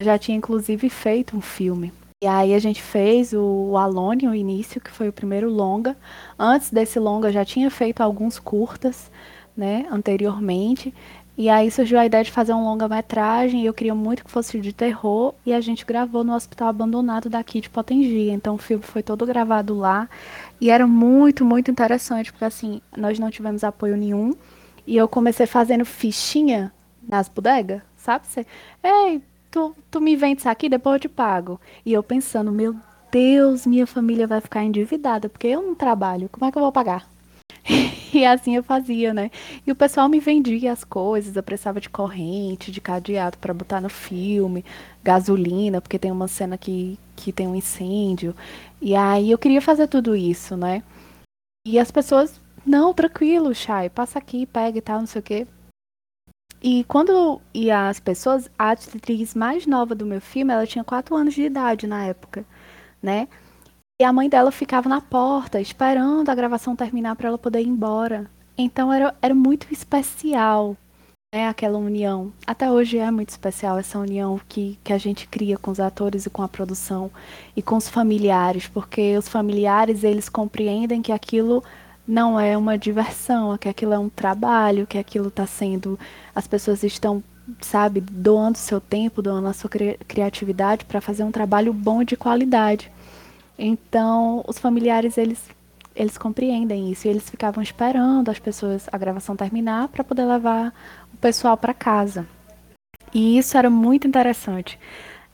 [0.01, 1.92] Eu já tinha, inclusive, feito um filme.
[2.23, 5.97] E aí a gente fez o, Alone, o início, que foi o primeiro longa.
[6.38, 9.11] Antes desse longa, eu já tinha feito alguns curtas
[9.57, 10.93] né, anteriormente.
[11.37, 14.61] E aí surgiu a ideia de fazer um longa-metragem, e eu queria muito que fosse
[14.61, 18.29] de terror, e a gente gravou no hospital abandonado daqui de Potengi.
[18.31, 20.09] Então o filme foi todo gravado lá,
[20.61, 24.35] e era muito, muito interessante, porque assim, nós não tivemos apoio nenhum,
[24.87, 26.73] e eu comecei fazendo fichinha
[27.09, 28.27] nas bodegas, sabe?
[28.27, 28.47] Você,
[28.83, 31.61] ei, tu, tu me vende isso aqui, depois eu te pago.
[31.85, 32.77] E eu pensando, meu
[33.11, 36.73] Deus, minha família vai ficar endividada, porque eu não trabalho, como é que eu vou
[36.73, 37.09] pagar?
[38.12, 39.31] E assim eu fazia, né?
[39.66, 43.81] E o pessoal me vendia as coisas, eu precisava de corrente, de cadeado para botar
[43.81, 44.64] no filme,
[45.03, 48.35] gasolina, porque tem uma cena que, que tem um incêndio.
[48.81, 50.83] E aí eu queria fazer tudo isso, né?
[51.66, 55.46] E as pessoas, não, tranquilo, Chay, passa aqui, pega e tal, não sei o quê.
[56.62, 61.16] E quando e as pessoas, a atriz mais nova do meu filme, ela tinha 4
[61.16, 62.44] anos de idade na época,
[63.03, 63.27] né?
[64.03, 67.69] E a mãe dela ficava na porta, esperando a gravação terminar para ela poder ir
[67.69, 68.29] embora.
[68.59, 70.77] Então era, era muito especial
[71.33, 72.33] né, aquela união.
[72.45, 76.27] Até hoje é muito especial essa união que, que a gente cria com os atores
[76.27, 77.12] e com a produção
[77.55, 81.62] e com os familiares, porque os familiares eles compreendem que aquilo
[82.05, 85.97] não é uma diversão, que aquilo é um trabalho, que aquilo está sendo.
[86.35, 87.23] As pessoas estão,
[87.61, 92.17] sabe, doando seu tempo, doando a sua cri criatividade para fazer um trabalho bom de
[92.17, 92.91] qualidade.
[93.59, 95.51] Então, os familiares eles
[95.95, 100.73] eles compreendem isso e eles ficavam esperando as pessoas a gravação terminar para poder levar
[101.12, 102.27] o pessoal para casa.
[103.12, 104.79] E isso era muito interessante.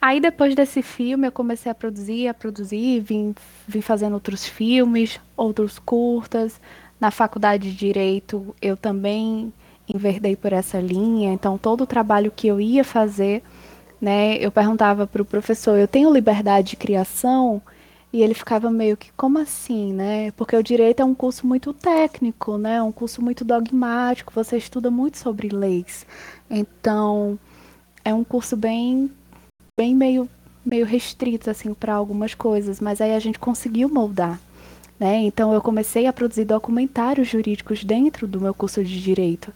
[0.00, 3.34] Aí depois desse filme eu comecei a produzir, a produzir, vim,
[3.66, 6.60] vim fazendo outros filmes, outros curtas.
[7.00, 9.52] Na faculdade de direito eu também
[9.92, 13.42] enverdei por essa linha, então todo o trabalho que eu ia fazer,
[14.00, 17.62] né, eu perguntava para o professor, eu tenho liberdade de criação?
[18.12, 20.30] E ele ficava meio que, como assim, né?
[20.32, 22.76] Porque o direito é um curso muito técnico, né?
[22.76, 26.06] É um curso muito dogmático, você estuda muito sobre leis.
[26.50, 27.38] Então,
[28.02, 29.10] é um curso bem,
[29.78, 30.28] bem meio,
[30.64, 32.80] meio restrito, assim, para algumas coisas.
[32.80, 34.40] Mas aí a gente conseguiu moldar,
[34.98, 35.16] né?
[35.18, 39.52] Então, eu comecei a produzir documentários jurídicos dentro do meu curso de direito.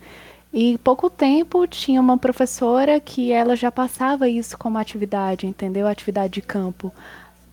[0.52, 5.86] E pouco tempo tinha uma professora que ela já passava isso como atividade, entendeu?
[5.86, 6.92] Atividade de campo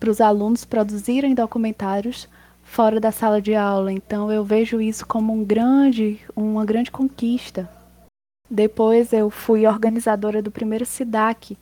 [0.00, 2.26] para os alunos produzirem documentários
[2.64, 3.92] fora da sala de aula.
[3.92, 7.68] Então eu vejo isso como um grande, uma grande conquista.
[8.50, 11.56] Depois eu fui organizadora do primeiro SIDAC,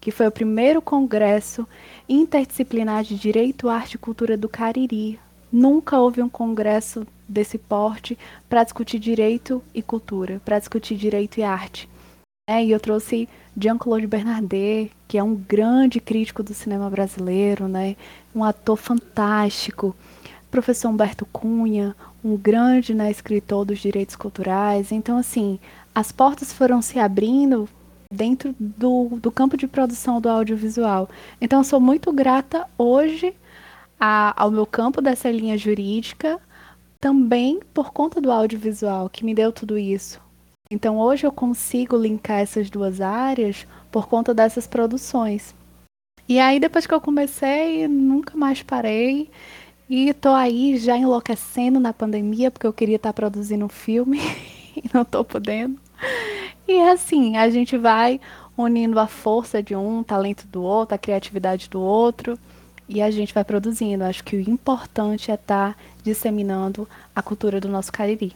[0.00, 1.68] que foi o primeiro congresso
[2.08, 5.20] interdisciplinar de Direito, Arte e Cultura do Cariri.
[5.52, 11.42] Nunca houve um congresso desse porte para discutir direito e cultura, para discutir direito e
[11.42, 11.88] arte.
[12.48, 17.96] É, e eu trouxe Jean-Claude Bernardet, que é um grande crítico do cinema brasileiro, né?
[18.34, 19.94] Um ator fantástico.
[20.50, 24.90] Professor Humberto Cunha, um grande né, escritor dos direitos culturais.
[24.90, 25.60] Então, assim,
[25.94, 27.68] as portas foram se abrindo
[28.12, 31.08] dentro do, do campo de produção do audiovisual.
[31.40, 33.34] Então, eu sou muito grata hoje
[34.00, 36.40] a, ao meu campo dessa linha jurídica,
[37.00, 40.20] também por conta do audiovisual, que me deu tudo isso.
[40.72, 45.54] Então, hoje eu consigo linkar essas duas áreas por conta dessas produções.
[46.26, 49.28] E aí, depois que eu comecei, nunca mais parei.
[49.86, 54.18] E tô aí já enlouquecendo na pandemia, porque eu queria estar produzindo um filme
[54.74, 55.78] e não tô podendo.
[56.66, 58.18] E assim, a gente vai
[58.56, 62.38] unindo a força de um, o talento do outro, a criatividade do outro,
[62.88, 64.04] e a gente vai produzindo.
[64.04, 68.34] Acho que o importante é estar disseminando a cultura do nosso Cariri.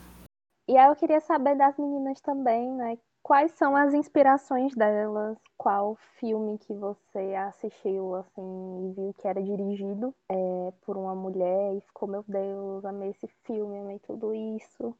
[0.69, 2.99] E aí eu queria saber das meninas também, né?
[3.23, 5.37] Quais são as inspirações delas?
[5.57, 11.75] Qual filme que você assistiu, assim, e viu que era dirigido é, por uma mulher
[11.77, 14.95] e ficou, meu Deus, amei esse filme, amei tudo isso.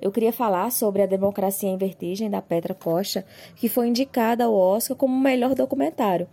[0.00, 3.24] Eu queria falar sobre A Democracia em Vertigem, da Petra Costa,
[3.56, 6.28] que foi indicada ao Oscar como melhor documentário.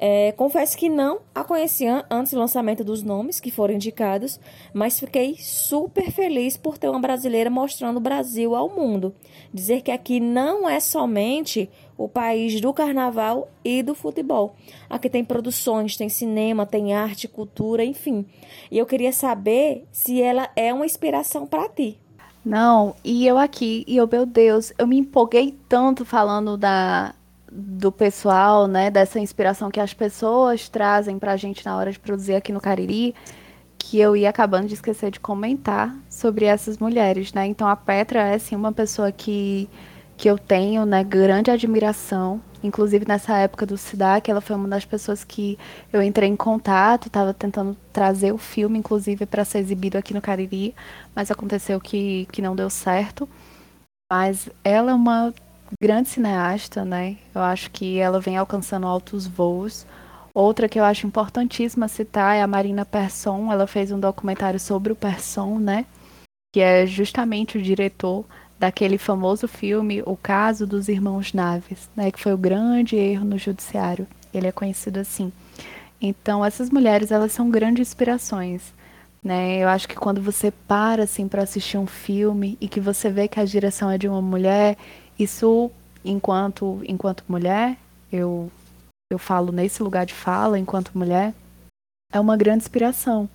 [0.00, 4.38] É, confesso que não a conhecia antes do lançamento dos nomes que foram indicados,
[4.72, 9.14] mas fiquei super feliz por ter uma brasileira mostrando o Brasil ao mundo.
[9.52, 14.54] Dizer que aqui não é somente o país do carnaval e do futebol.
[14.88, 18.24] Aqui tem produções, tem cinema, tem arte, cultura, enfim.
[18.70, 21.98] E eu queria saber se ela é uma inspiração para ti.
[22.44, 27.14] Não, e eu aqui, e eu, meu Deus, eu me empolguei tanto falando da,
[27.50, 31.98] do pessoal, né, dessa inspiração que as pessoas trazem para a gente na hora de
[31.98, 33.14] produzir aqui no Cariri,
[33.78, 37.46] que eu ia acabando de esquecer de comentar sobre essas mulheres, né?
[37.46, 39.68] Então a Petra é sim uma pessoa que
[40.18, 42.40] que eu tenho, né, grande admiração.
[42.62, 45.56] Inclusive nessa época do SIDAC, ela foi uma das pessoas que
[45.92, 50.20] eu entrei em contato, estava tentando trazer o filme, inclusive, para ser exibido aqui no
[50.20, 50.74] Cariri,
[51.14, 53.28] mas aconteceu que, que não deu certo.
[54.10, 55.32] Mas ela é uma
[55.80, 57.16] grande cineasta, né?
[57.34, 59.86] Eu acho que ela vem alcançando altos voos.
[60.34, 63.52] Outra que eu acho importantíssima citar é a Marina Persson.
[63.52, 65.84] Ela fez um documentário sobre o Persson, né?
[66.52, 68.24] Que é justamente o diretor
[68.58, 72.10] daquele famoso filme O Caso dos Irmãos Naves, né?
[72.10, 74.06] Que foi o grande erro no judiciário.
[74.32, 75.32] Ele é conhecido assim.
[76.00, 78.72] Então, essas mulheres, elas são grandes inspirações.
[79.22, 79.58] Né?
[79.58, 83.26] Eu acho que quando você para assim para assistir um filme e que você vê
[83.26, 84.76] que a direção é de uma mulher
[85.18, 85.70] isso,
[86.04, 87.76] enquanto, enquanto mulher,
[88.12, 88.50] eu,
[89.10, 91.34] eu falo nesse lugar de fala, enquanto mulher,
[92.12, 93.28] é uma grande inspiração,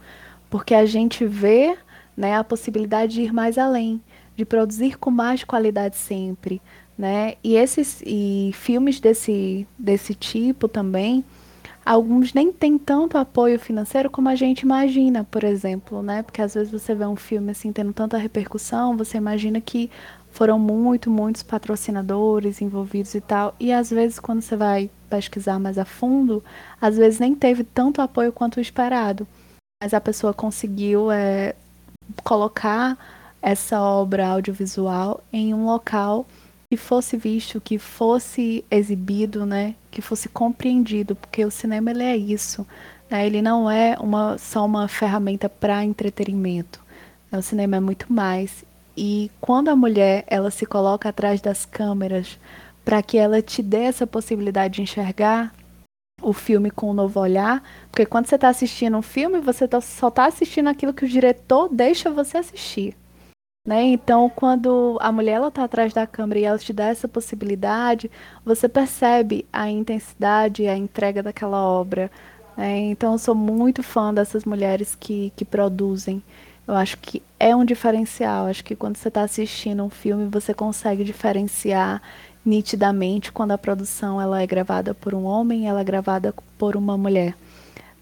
[0.50, 1.78] porque a gente vê
[2.15, 4.02] né, a possibilidade de ir mais além,
[4.36, 6.62] de produzir com mais qualidade sempre.
[6.98, 7.36] Né?
[7.43, 11.24] E esses e filmes desse, desse tipo também,
[11.86, 16.24] alguns nem têm tanto apoio financeiro como a gente imagina, por exemplo, né?
[16.24, 19.89] Porque às vezes você vê um filme assim tendo tanta repercussão, você imagina que
[20.34, 23.56] foram muito, muitos patrocinadores envolvidos e tal.
[23.60, 26.43] E às vezes, quando você vai pesquisar mais a fundo,
[26.82, 29.28] às vezes nem teve tanto apoio quanto o esperado.
[29.82, 31.54] Mas a pessoa conseguiu é,
[32.24, 32.98] colocar
[33.43, 36.26] essa obra audiovisual em um local
[36.67, 42.17] que fosse visto, que fosse exibido, né, que fosse compreendido, porque o cinema ele é
[42.17, 42.65] isso,
[43.08, 46.82] né, ele não é uma, só uma ferramenta para entretenimento.
[47.32, 48.63] O cinema é muito mais
[48.95, 52.39] e quando a mulher ela se coloca atrás das câmeras
[52.86, 55.53] para que ela te dê essa possibilidade de enxergar
[56.21, 59.82] o filme com um novo olhar, porque quando você está assistindo um filme, você tá,
[59.82, 62.95] só está assistindo aquilo que o diretor deixa você assistir.
[63.65, 63.84] Né?
[63.84, 68.12] Então, quando a mulher está atrás da câmera e ela te dá essa possibilidade,
[68.43, 72.12] você percebe a intensidade e a entrega daquela obra.
[72.58, 72.77] Né?
[72.79, 76.21] Então, eu sou muito fã dessas mulheres que, que produzem
[76.67, 78.47] eu acho que é um diferencial.
[78.47, 82.02] Acho que quando você está assistindo um filme, você consegue diferenciar
[82.45, 86.76] nitidamente quando a produção ela é gravada por um homem e ela é gravada por
[86.76, 87.36] uma mulher.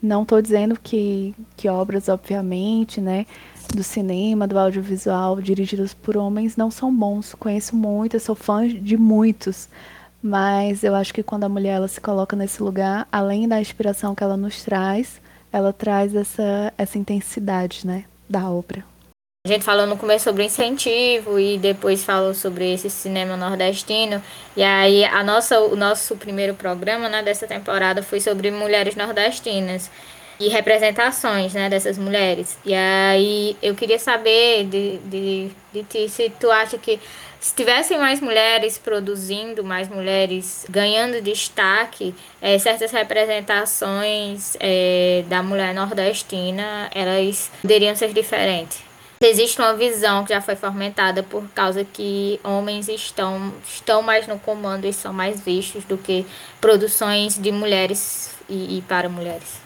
[0.01, 3.25] Não estou dizendo que, que obras, obviamente, né,
[3.73, 7.35] do cinema, do audiovisual, dirigidas por homens, não são bons.
[7.35, 9.69] Conheço muitos, sou fã de muitos.
[10.21, 14.13] Mas eu acho que quando a mulher ela se coloca nesse lugar, além da inspiração
[14.13, 15.21] que ela nos traz,
[15.51, 18.05] ela traz essa, essa intensidade, né?
[18.31, 18.83] Da obra.
[19.45, 24.21] A gente falou no começo sobre incentivo e depois falou sobre esse cinema nordestino.
[24.55, 29.89] E aí a nossa, o nosso primeiro programa né, dessa temporada foi sobre mulheres nordestinas.
[30.39, 32.57] e representações né, dessas mulheres.
[32.65, 36.99] E aí eu queria saber de, de, de ti se tu acha que
[37.41, 45.73] se tivessem mais mulheres produzindo, mais mulheres ganhando destaque, é, certas representações é, da mulher
[45.73, 48.83] nordestina, elas poderiam ser diferentes.
[49.23, 54.39] Existe uma visão que já foi fomentada por causa que homens estão, estão mais no
[54.39, 56.25] comando e são mais vistos do que
[56.59, 59.59] produções de mulheres e, e para mulheres.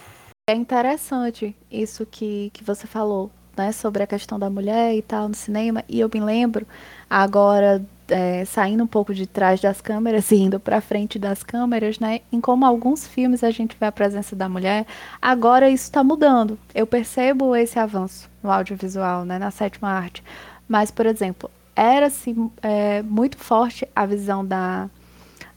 [0.50, 5.28] É interessante isso que, que você falou, né, sobre a questão da mulher e tal
[5.28, 6.66] no cinema, e eu me lembro
[7.10, 12.00] agora é, saindo um pouco de trás das câmeras e indo para frente das câmeras,
[12.00, 14.86] né, em como alguns filmes a gente vê a presença da mulher,
[15.22, 16.58] agora isso está mudando.
[16.74, 20.24] Eu percebo esse avanço no audiovisual, né, na sétima arte.
[20.68, 24.90] Mas, por exemplo, era assim, é, muito forte a visão da,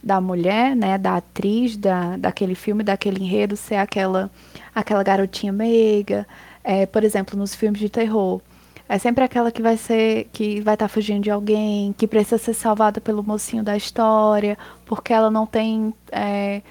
[0.03, 4.31] da mulher, né, da atriz da, daquele filme, daquele enredo, ser aquela
[4.75, 6.27] aquela garotinha meiga,
[6.63, 8.41] é, por exemplo, nos filmes de terror.
[8.89, 12.39] É sempre aquela que vai ser, que vai estar tá fugindo de alguém, que precisa
[12.39, 16.63] ser salvada pelo mocinho da história, porque ela não tem é,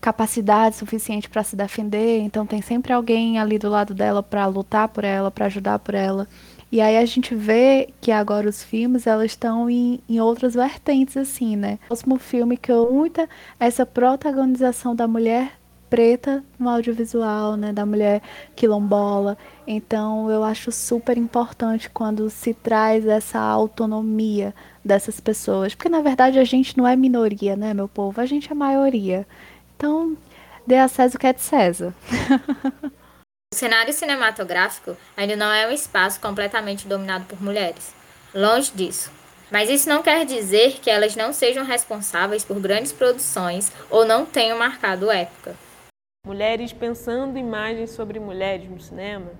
[0.00, 2.20] capacidade suficiente para se defender.
[2.20, 5.94] Então tem sempre alguém ali do lado dela para lutar por ela, para ajudar por
[5.94, 6.28] ela.
[6.70, 11.16] E aí a gente vê que agora os filmes elas estão em, em outras vertentes
[11.16, 11.78] assim, né?
[11.84, 13.28] O próximo filme que eu muita
[13.58, 15.52] essa protagonização da mulher
[15.88, 18.22] preta no audiovisual, né, da mulher
[18.56, 19.36] quilombola.
[19.66, 26.38] Então, eu acho super importante quando se traz essa autonomia dessas pessoas, porque na verdade
[26.38, 28.20] a gente não é minoria, né, meu povo?
[28.20, 29.26] A gente é maioria.
[29.76, 30.16] Então,
[30.66, 31.94] dê a César o que é de César.
[33.52, 37.94] O cenário cinematográfico ainda não é um espaço completamente dominado por mulheres.
[38.34, 39.12] Longe disso.
[39.48, 44.26] Mas isso não quer dizer que elas não sejam responsáveis por grandes produções ou não
[44.26, 45.54] tenham marcado época.
[46.24, 49.30] Mulheres pensando imagens sobre mulheres no cinema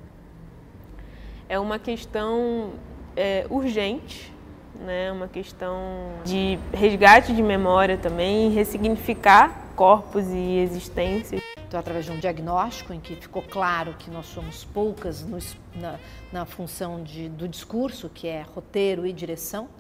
[1.49, 2.75] é uma questão
[3.17, 4.31] é, urgente,
[4.75, 5.11] né?
[5.11, 5.79] uma questão
[6.27, 11.41] de resgate de memória também, ressignificar corpos e existências.
[11.67, 15.39] Então, através de um diagnóstico em que ficou claro que nós somos poucas no,
[15.81, 15.99] na,
[16.31, 19.71] na função de, do discurso, que é roteiro e direção,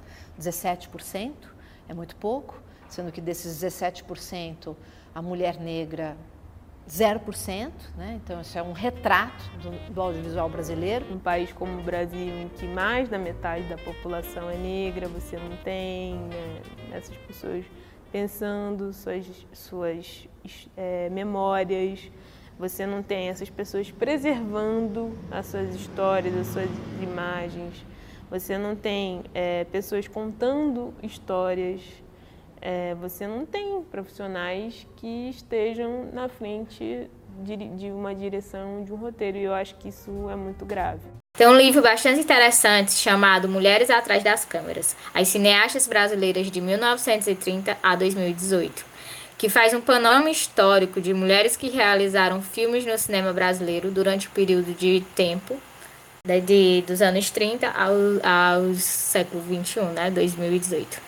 [0.40, 1.32] 17%
[1.86, 4.74] é muito pouco, sendo que desses 17%,
[5.14, 6.16] a mulher negra
[6.88, 8.20] 0%, né?
[8.22, 11.06] então isso é um retrato do, do, audiovisual brasileiro.
[11.10, 15.36] Um país como o Brasil, em que mais da metade da população é negra, você
[15.38, 17.64] não tem né, essas pessoas
[18.12, 20.28] pensando suas, suas
[20.76, 22.10] é, memórias,
[22.58, 26.70] você não tem essas pessoas preservando as suas histórias, as suas
[27.02, 27.84] imagens,
[28.30, 31.80] você não tem é, pessoas contando histórias
[32.64, 37.11] é, você não tem profissionais que estejam na frente
[37.42, 41.03] de, de uma direção de um roteiro, e eu acho que isso é muito grave.
[41.37, 47.77] Tem um livro bastante interessante chamado Mulheres Atrás das Câmeras, as cineastas brasileiras de 1930
[47.83, 48.87] a 2018,
[49.37, 54.31] que faz um panorama histórico de mulheres que realizaram filmes no cinema brasileiro durante o
[54.31, 55.59] período de tempo
[56.24, 61.03] de, de dos anos 30 ao, ao século 21, né, 2018.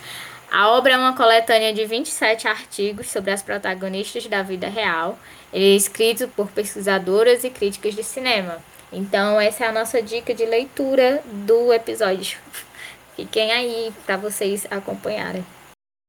[0.50, 5.18] A obra é uma coletânea de 27 artigos sobre as protagonistas da vida real,
[5.52, 8.62] ele é escrito por pesquisadoras e críticas de cinema.
[8.92, 12.38] Então, essa é a nossa dica de leitura do episódio.
[13.16, 15.44] Fiquem aí para vocês acompanharem.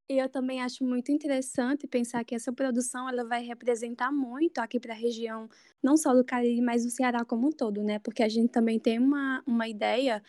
[0.10, 4.80] E eu também acho muito interessante pensar que essa produção ela vai representar muito aqui
[4.80, 5.50] para a região,
[5.84, 8.00] não só do Cariri, mas do Ceará como um todo, né?
[8.00, 10.24] Porque a gente também tem uma, uma ideia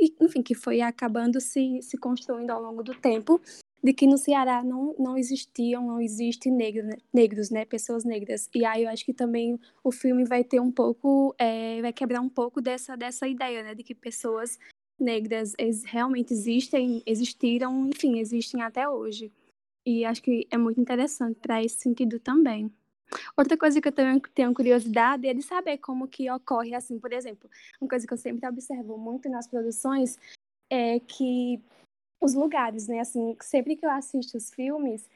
[0.00, 3.40] e, enfim, que foi acabando se, se construindo ao longo do tempo,
[3.82, 8.48] de que no Ceará não, não existiam, não existem negros, né, negros, né, pessoas negras.
[8.54, 12.20] E aí eu acho que também o filme vai ter um pouco, é, vai quebrar
[12.20, 14.58] um pouco dessa, dessa ideia, né, de que pessoas
[14.98, 15.54] negras
[15.86, 19.32] realmente existem, existiram, enfim, existem até hoje.
[19.86, 22.70] E acho que é muito interessante para esse sentido também.
[23.36, 27.12] Outra coisa que eu também tenho curiosidade é de saber como que ocorre, assim, por
[27.12, 30.18] exemplo, uma coisa que eu sempre observo muito nas produções
[30.70, 31.60] é que
[32.20, 35.08] os lugares, né, assim, sempre que eu assisto os filmes,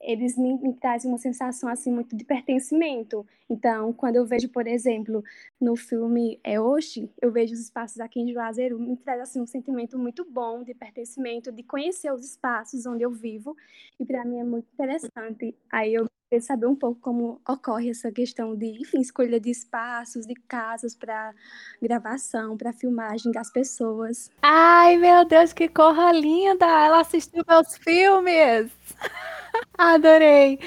[0.00, 3.26] eles me, me, trazem uma sensação assim muito de pertencimento.
[3.48, 5.22] Então, quando eu vejo, por exemplo,
[5.60, 9.46] no filme É Oxi, eu vejo os espaços aqui em Juazeiro, me traz assim um
[9.46, 13.54] sentimento muito bom de pertencimento, de conhecer os espaços onde eu vivo,
[13.98, 15.54] e para mim é muito interessante.
[15.70, 20.24] Aí eu queria saber um pouco como ocorre essa questão de, enfim, escolha de espaços,
[20.24, 21.34] de casas para
[21.82, 24.30] gravação, para filmagem das pessoas.
[24.40, 26.64] Ai, meu Deus, que corra linda!
[26.64, 28.70] Ela assistiu meus filmes!
[29.76, 30.60] Adorei.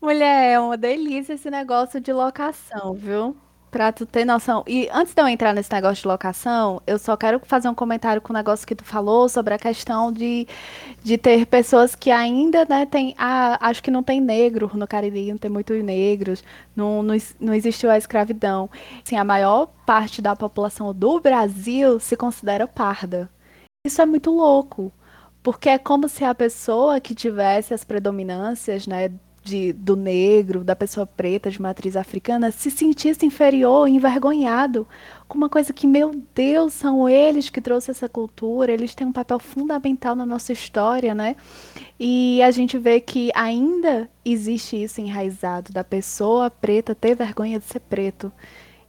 [0.00, 3.36] Mulher, é uma delícia esse negócio de locação, viu?
[3.70, 4.64] Pra tu ter noção.
[4.66, 8.22] E antes de eu entrar nesse negócio de locação, eu só quero fazer um comentário
[8.22, 10.46] com o negócio que tu falou sobre a questão de,
[11.02, 13.14] de ter pessoas que ainda, né, tem.
[13.18, 16.42] Ah, acho que não tem negro no Cariri, não tem muitos negros,
[16.74, 18.70] não, não, não existiu a escravidão.
[19.04, 23.28] Assim, a maior parte da população do Brasil se considera parda.
[23.86, 24.92] Isso é muito louco.
[25.42, 29.12] Porque é como se a pessoa que tivesse as predominâncias, né,
[29.46, 34.86] de, do negro, da pessoa preta de matriz africana, se sentisse inferior, envergonhado,
[35.28, 39.12] com uma coisa que, meu Deus, são eles que trouxeram essa cultura, eles têm um
[39.12, 41.36] papel fundamental na nossa história, né?
[41.98, 47.66] E a gente vê que ainda existe isso enraizado, da pessoa preta ter vergonha de
[47.66, 48.32] ser preto.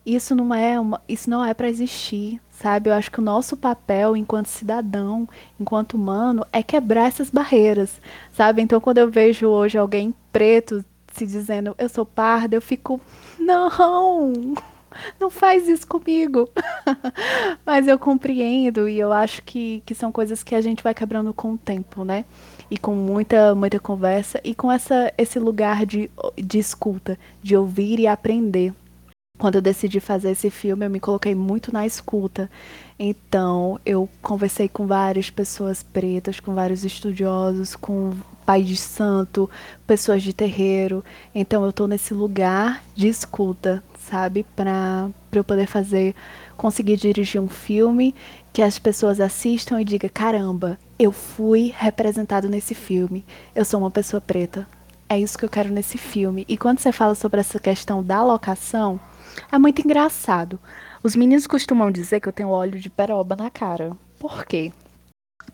[0.04, 0.76] Isso não é
[1.08, 2.90] isso não é para existir, sabe?
[2.90, 5.28] Eu acho que o nosso papel enquanto cidadão,
[5.60, 8.02] enquanto humano, é quebrar essas barreiras,
[8.32, 8.62] sabe?
[8.62, 13.02] Então, quando eu vejo hoje alguém preto se dizendo eu sou parda, eu fico,
[13.40, 13.72] não,
[15.20, 16.48] não faz isso comigo.
[17.66, 21.34] Mas eu compreendo e eu acho que, que são coisas que a gente vai quebrando
[21.34, 22.24] com o tempo, né?
[22.70, 28.00] E com muita, muita conversa e com essa, esse lugar de, de escuta, de ouvir
[28.00, 28.72] e aprender
[29.40, 32.50] quando eu decidi fazer esse filme, eu me coloquei muito na escuta.
[32.98, 38.14] Então, eu conversei com várias pessoas pretas, com vários estudiosos, com
[38.48, 39.50] pai de santo,
[39.86, 41.04] pessoas de terreiro.
[41.36, 44.46] Então, eu estou nesse lugar de escuta, sabe?
[44.56, 46.16] Para eu poder fazer,
[46.56, 48.16] conseguir dirigir um filme
[48.54, 53.26] que as pessoas assistam e digam: caramba, eu fui representado nesse filme.
[53.54, 54.66] Eu sou uma pessoa preta.
[55.10, 56.46] É isso que eu quero nesse filme.
[56.48, 58.98] E quando você fala sobre essa questão da locação
[59.52, 60.58] é muito engraçado.
[61.04, 63.92] Os meninos costumam dizer que eu tenho óleo de peroba na cara.
[64.18, 64.72] Por quê?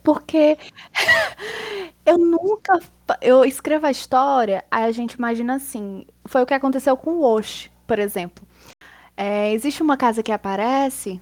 [0.03, 0.57] Porque
[2.05, 2.79] eu nunca.
[3.21, 6.05] Eu escrevo a história, aí a gente imagina assim.
[6.25, 8.45] Foi o que aconteceu com o Osh, por exemplo.
[9.17, 11.21] É, existe uma casa que aparece,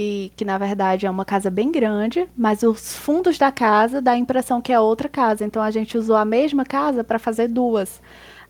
[0.00, 4.12] e que na verdade é uma casa bem grande, mas os fundos da casa dá
[4.12, 5.44] a impressão que é outra casa.
[5.44, 8.00] Então a gente usou a mesma casa para fazer duas.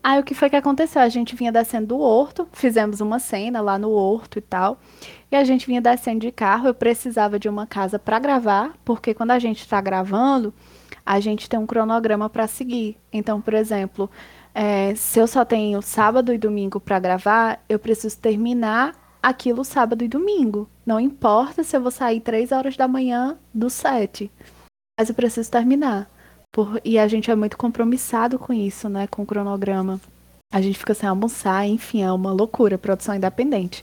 [0.04, 1.00] Aí o que foi que aconteceu?
[1.00, 4.80] A gente vinha descendo do horto, fizemos uma cena lá no horto e tal.
[5.30, 6.66] E a gente vinha descendo de carro.
[6.66, 10.52] Eu precisava de uma casa para gravar, porque quando a gente está gravando,
[11.06, 12.96] a gente tem um cronograma para seguir.
[13.12, 14.10] Então, por exemplo,
[14.52, 20.02] é, se eu só tenho sábado e domingo para gravar, eu preciso terminar aquilo sábado
[20.02, 20.68] e domingo.
[20.84, 24.30] Não importa se eu vou sair três horas da manhã do set,
[24.98, 26.10] mas eu preciso terminar.
[26.52, 29.06] Por, e a gente é muito compromissado com isso, né?
[29.06, 29.98] Com o cronograma.
[30.52, 33.82] A gente fica sem almoçar, enfim, é uma loucura, produção independente.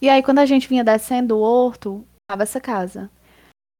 [0.00, 3.10] E aí, quando a gente vinha descendo o horto, tava essa casa.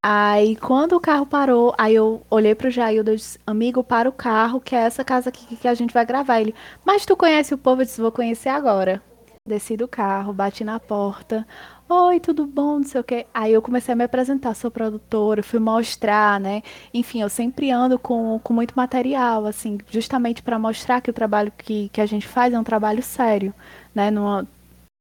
[0.04, 4.12] Aí, quando o carro parou, aí eu olhei pro Jair e disse, amigo, para o
[4.12, 6.40] carro, que é essa casa aqui que a gente vai gravar.
[6.40, 6.54] Ele,
[6.84, 7.82] mas tu conhece o povo?
[7.82, 9.02] Eu disse, vou conhecer agora.
[9.46, 11.46] Desci do carro, bati na porta.
[11.90, 12.76] Oi, tudo bom?
[12.78, 13.26] Não sei o quê.
[13.32, 16.62] Aí eu comecei a me apresentar, sou produtora, fui mostrar, né?
[16.92, 21.50] Enfim, eu sempre ando com, com muito material, assim, justamente para mostrar que o trabalho
[21.56, 23.54] que, que a gente faz é um trabalho sério,
[23.94, 24.10] né?
[24.10, 24.46] Não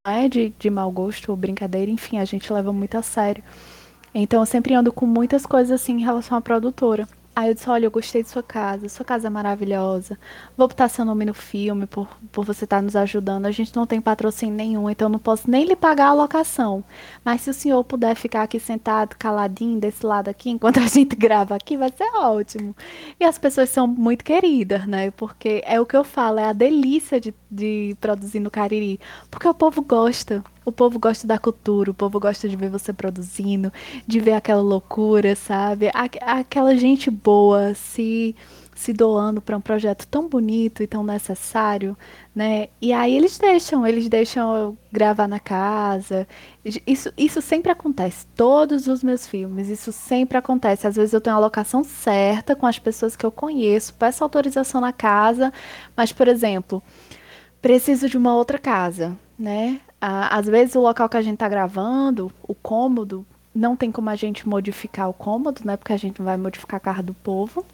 [0.06, 3.44] é de, de mau gosto ou brincadeira, enfim, a gente leva muito a sério.
[4.14, 7.08] Então eu sempre ando com muitas coisas assim em relação à produtora.
[7.38, 10.18] Aí eu disse, olha, eu gostei de sua casa, sua casa é maravilhosa.
[10.58, 13.46] Vou botar seu nome no filme por, por você estar tá nos ajudando.
[13.46, 16.84] A gente não tem patrocínio nenhum, então não posso nem lhe pagar a locação.
[17.24, 21.14] Mas se o senhor puder ficar aqui sentado, caladinho, desse lado aqui, enquanto a gente
[21.16, 22.76] grava aqui, vai ser ótimo.
[23.20, 25.12] E as pessoas são muito queridas, né?
[25.12, 29.00] Porque é o que eu falo, é a delícia de, de produzir no Cariri.
[29.30, 30.44] Porque o povo gosta.
[30.68, 33.72] O povo gosta da cultura, o povo gosta de ver você produzindo,
[34.05, 35.89] de ver aquela loucura, sabe?
[35.93, 38.36] Aquela gente boa se
[38.76, 41.97] se doando para um projeto tão bonito e tão necessário,
[42.36, 42.68] né?
[42.82, 46.28] E aí eles deixam, eles deixam eu gravar na casa.
[46.86, 48.28] Isso, isso sempre acontece.
[48.36, 50.86] Todos os meus filmes, isso sempre acontece.
[50.86, 54.82] Às vezes eu tenho a locação certa com as pessoas que eu conheço, peço autorização
[54.82, 55.51] na casa,
[55.95, 56.84] mas, por exemplo,
[57.61, 59.80] preciso de uma outra casa, né?
[60.00, 64.16] Às vezes o local que a gente está gravando, o cômodo, não tem como a
[64.16, 65.76] gente modificar o cômodo, né?
[65.76, 67.66] Porque a gente não vai modificar a casa do povo.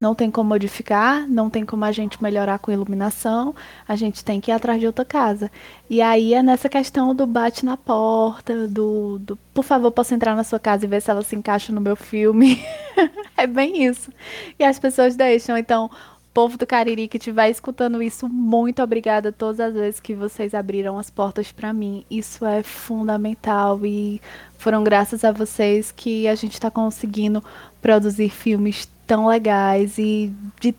[0.00, 3.54] Não tem como modificar, não tem como a gente melhorar com iluminação,
[3.88, 5.50] a gente tem que ir atrás de outra casa.
[5.88, 10.34] E aí é nessa questão do bate na porta, do, do por favor, posso entrar
[10.36, 12.62] na sua casa e ver se ela se encaixa no meu filme.
[13.38, 14.12] é bem isso.
[14.58, 15.56] E as pessoas deixam.
[15.56, 15.90] Então,
[16.34, 20.98] povo do Cariri que estiver escutando isso, muito obrigada todas as vezes que vocês abriram
[20.98, 22.04] as portas para mim.
[22.10, 24.20] Isso é fundamental e
[24.58, 27.42] foram graças a vocês que a gente está conseguindo
[27.80, 30.74] produzir filmes tão legais e de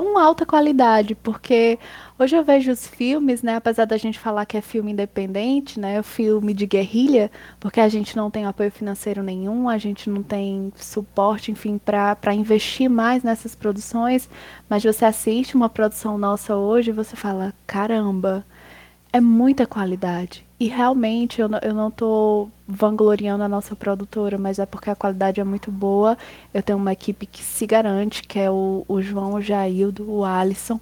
[0.00, 1.78] uma alta qualidade, porque
[2.18, 6.02] hoje eu vejo os filmes, né, apesar da gente falar que é filme independente, né,
[6.02, 10.72] filme de guerrilha, porque a gente não tem apoio financeiro nenhum, a gente não tem
[10.76, 14.28] suporte, enfim, para investir mais nessas produções,
[14.68, 18.44] mas você assiste uma produção nossa hoje e você fala, caramba,
[19.12, 20.49] é muita qualidade.
[20.60, 24.94] E realmente eu não, eu não tô vangloriando a nossa produtora, mas é porque a
[24.94, 26.18] qualidade é muito boa.
[26.52, 30.22] Eu tenho uma equipe que se garante, que é o, o João, o Jaildo, o
[30.22, 30.78] Alisson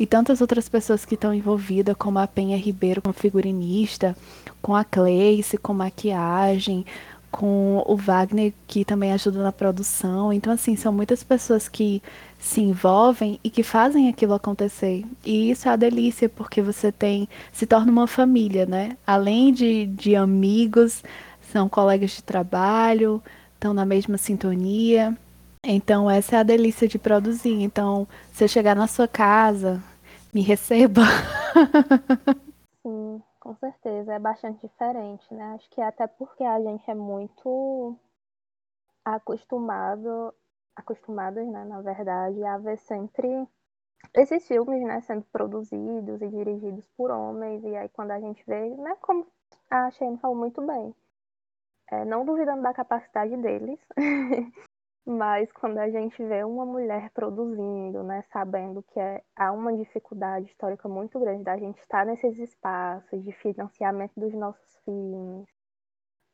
[0.00, 4.16] e tantas outras pessoas que estão envolvidas, como a Penha Ribeiro, como figurinista,
[4.60, 6.84] com a Cleice, com maquiagem,
[7.30, 10.32] com o Wagner, que também ajuda na produção.
[10.32, 12.02] Então, assim, são muitas pessoas que
[12.40, 15.04] se envolvem e que fazem aquilo acontecer.
[15.24, 18.96] E isso é a delícia, porque você tem, se torna uma família, né?
[19.06, 21.04] Além de, de amigos,
[21.42, 23.22] são colegas de trabalho,
[23.54, 25.16] estão na mesma sintonia.
[25.62, 27.62] Então, essa é a delícia de produzir.
[27.62, 29.82] Então, se eu chegar na sua casa,
[30.32, 31.02] me receba.
[32.82, 34.14] Sim, com certeza.
[34.14, 35.52] É bastante diferente, né?
[35.54, 37.94] Acho que até porque a gente é muito
[39.04, 40.32] acostumado
[40.76, 43.46] acostumadas, né, na verdade, a ver sempre
[44.14, 48.70] esses filmes, né, sendo produzidos e dirigidos por homens, e aí quando a gente vê,
[48.76, 49.26] né, como
[49.70, 50.94] a Shane falou muito bem,
[51.90, 53.78] é, não duvidando da capacidade deles,
[55.06, 60.46] mas quando a gente vê uma mulher produzindo, né, sabendo que é, há uma dificuldade
[60.46, 65.48] histórica muito grande da gente estar nesses espaços de financiamento dos nossos filmes,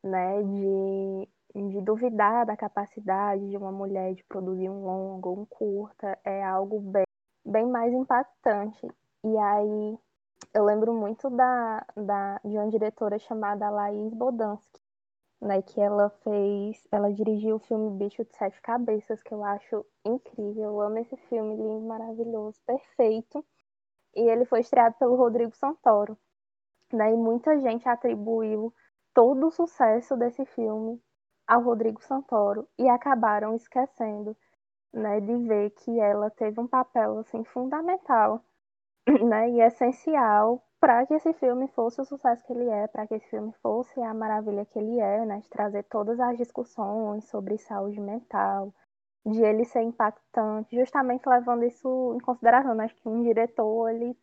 [0.02, 6.18] né, de de duvidar da capacidade de uma mulher de produzir um longo, um curta,
[6.24, 7.04] é algo bem,
[7.44, 8.86] bem mais impactante.
[9.24, 9.98] E aí
[10.52, 14.80] eu lembro muito da, da, de uma diretora chamada Laís Bodansky,
[15.40, 19.84] né, que ela fez, ela dirigiu o filme Bicho de Sete Cabeças, que eu acho
[20.04, 23.44] incrível, eu amo esse filme, lindo, maravilhoso, perfeito.
[24.14, 26.18] E ele foi estreado pelo Rodrigo Santoro,
[26.92, 28.72] né, e muita gente atribuiu
[29.12, 31.00] todo o sucesso desse filme
[31.46, 34.36] ao Rodrigo Santoro e acabaram esquecendo
[34.92, 38.42] né, de ver que ela teve um papel assim fundamental
[39.06, 43.14] né, e essencial para que esse filme fosse o sucesso que ele é, para que
[43.14, 47.58] esse filme fosse a maravilha que ele é, né, de trazer todas as discussões sobre
[47.58, 48.72] saúde mental,
[49.24, 54.16] de ele ser impactante, justamente levando isso em consideração, né, que um diretor ele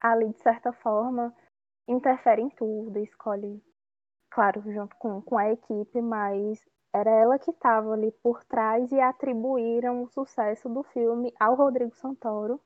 [0.00, 1.34] ali de certa forma
[1.88, 3.62] interfere em tudo, escolhe
[4.34, 6.60] claro, junto com, com a equipe, mas
[6.92, 11.94] era ela que estava ali por trás e atribuíram o sucesso do filme ao Rodrigo
[11.94, 12.60] Santoro,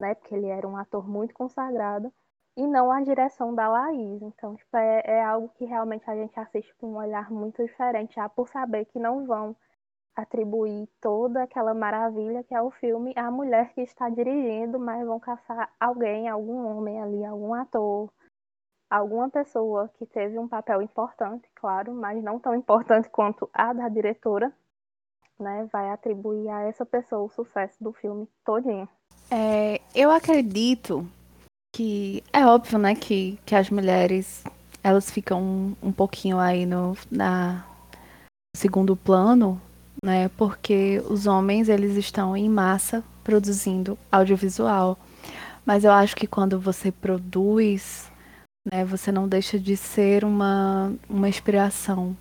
[0.00, 0.14] né?
[0.16, 2.12] Porque ele era um ator muito consagrado,
[2.56, 4.20] e não a direção da Laís.
[4.20, 8.16] Então, tipo, é, é algo que realmente a gente assiste com um olhar muito diferente,
[8.16, 9.56] já por saber que não vão
[10.16, 15.20] atribuir toda aquela maravilha que é o filme à mulher que está dirigindo, mas vão
[15.20, 18.12] caçar alguém, algum homem ali, algum ator,
[18.92, 23.88] alguma pessoa que teve um papel importante, claro, mas não tão importante quanto a da
[23.88, 24.52] diretora,
[25.40, 28.86] né, vai atribuir a essa pessoa o sucesso do filme todinho.
[29.30, 31.08] É, eu acredito
[31.74, 34.44] que é óbvio, né, que, que as mulheres
[34.84, 37.64] elas ficam um, um pouquinho aí no na
[38.54, 39.58] segundo plano,
[40.04, 44.98] né, porque os homens eles estão em massa produzindo audiovisual.
[45.64, 48.11] Mas eu acho que quando você produz
[48.70, 48.84] né?
[48.84, 52.16] Você não deixa de ser uma, uma inspiração.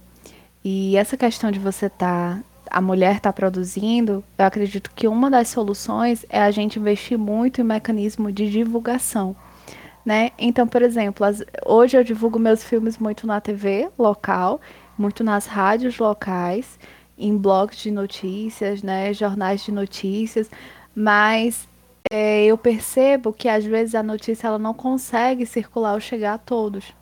[0.64, 5.30] E essa questão de você estar, tá, a mulher está produzindo, eu acredito que uma
[5.30, 9.36] das soluções é a gente investir muito em mecanismo de divulgação.
[10.06, 10.32] Né?
[10.38, 14.60] Então, por exemplo, as, hoje eu divulgo meus filmes muito na TV local,
[14.98, 16.80] muito nas rádios locais,
[17.18, 20.50] em blogs de notícias, né, jornais de notícias,
[20.96, 21.68] mas
[22.10, 26.38] é, eu percebo que às vezes a notícia ela não consegue circular ou chegar a
[26.38, 26.94] todos.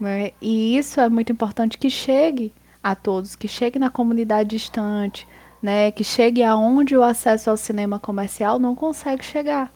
[0.00, 0.32] Né?
[0.40, 5.28] E isso é muito importante que chegue a todos, que chegue na comunidade distante,
[5.62, 5.90] né?
[5.90, 9.72] que chegue aonde o acesso ao cinema comercial não consegue chegar.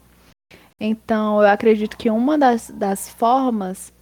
[0.80, 3.92] Então, eu acredito que uma das, das formas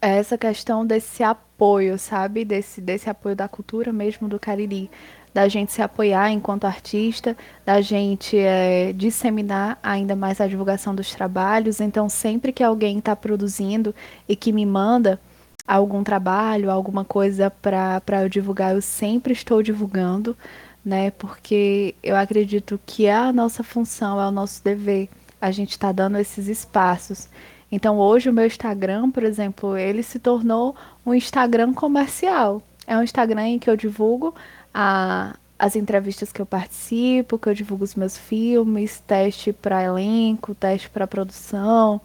[0.00, 2.44] é essa questão desse apoio, sabe?
[2.44, 4.90] Desse, desse apoio da cultura mesmo do Cariri
[5.32, 11.14] da gente se apoiar enquanto artista, da gente é, disseminar ainda mais a divulgação dos
[11.14, 11.80] trabalhos.
[11.80, 13.94] Então, sempre que alguém está produzindo
[14.28, 15.20] e que me manda
[15.66, 20.36] algum trabalho, alguma coisa para eu divulgar, eu sempre estou divulgando,
[20.82, 21.10] né?
[21.10, 25.08] Porque eu acredito que é a nossa função, é o nosso dever.
[25.40, 27.28] A gente está dando esses espaços.
[27.70, 30.74] Então, hoje o meu Instagram, por exemplo, ele se tornou
[31.04, 32.62] um Instagram comercial.
[32.86, 34.34] É um Instagram em que eu divulgo
[34.72, 40.54] a, as entrevistas que eu participo, que eu divulgo os meus filmes, teste para elenco,
[40.54, 42.00] teste para produção,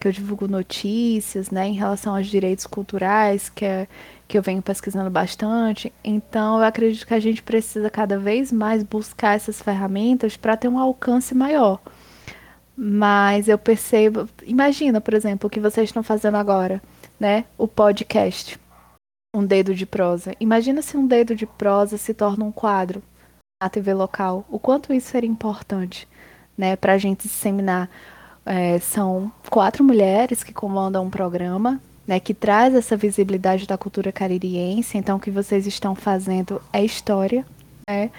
[0.00, 3.88] que eu divulgo notícias, né, em relação aos direitos culturais, que é
[4.28, 5.92] que eu venho pesquisando bastante.
[6.02, 10.68] Então, eu acredito que a gente precisa cada vez mais buscar essas ferramentas para ter
[10.68, 11.80] um alcance maior.
[12.76, 16.82] Mas eu percebo, imagina, por exemplo, o que vocês estão fazendo agora,
[17.18, 17.44] né?
[17.56, 18.58] O podcast.
[19.36, 20.34] Um dedo de prosa.
[20.40, 23.02] Imagina se um dedo de prosa se torna um quadro
[23.62, 24.46] na TV local.
[24.48, 26.08] O quanto isso seria importante,
[26.56, 27.90] né, para a gente disseminar.
[28.46, 34.12] É, são quatro mulheres que comandam um programa né, que traz essa visibilidade da cultura
[34.12, 34.96] caririense.
[34.96, 37.44] Então, o que vocês estão fazendo é história.
[37.88, 38.10] Né?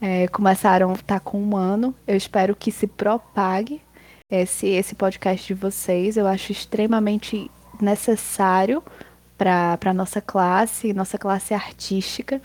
[0.00, 1.94] É, começaram, tá com um ano.
[2.06, 3.82] Eu espero que se propague
[4.30, 6.16] esse, esse podcast de vocês.
[6.16, 7.50] Eu acho extremamente
[7.80, 8.82] necessário
[9.36, 12.40] para nossa classe, nossa classe artística.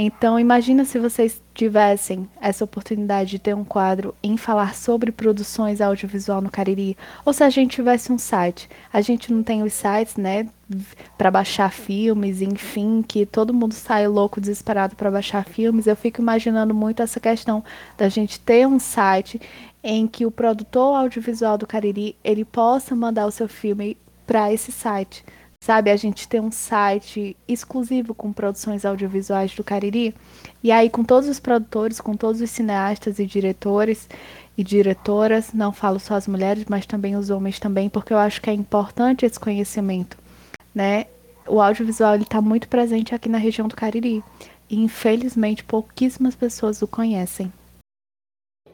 [0.00, 5.80] Então, imagina se vocês tivessem essa oportunidade de ter um quadro em falar sobre produções
[5.80, 8.68] audiovisual no Cariri, ou se a gente tivesse um site.
[8.92, 10.46] A gente não tem os sites, né,
[11.16, 15.88] para baixar filmes, enfim, que todo mundo sai louco, desesperado para baixar filmes.
[15.88, 17.64] Eu fico imaginando muito essa questão
[17.96, 19.40] da gente ter um site
[19.82, 24.70] em que o produtor audiovisual do Cariri, ele possa mandar o seu filme para esse
[24.70, 25.24] site
[25.60, 30.14] Sabe, a gente tem um site exclusivo com produções audiovisuais do Cariri.
[30.62, 34.08] E aí, com todos os produtores, com todos os cineastas e diretores
[34.56, 38.40] e diretoras, não falo só as mulheres, mas também os homens também, porque eu acho
[38.40, 40.16] que é importante esse conhecimento,
[40.74, 41.04] né?
[41.46, 44.22] O audiovisual ele está muito presente aqui na região do Cariri.
[44.70, 47.52] E infelizmente pouquíssimas pessoas o conhecem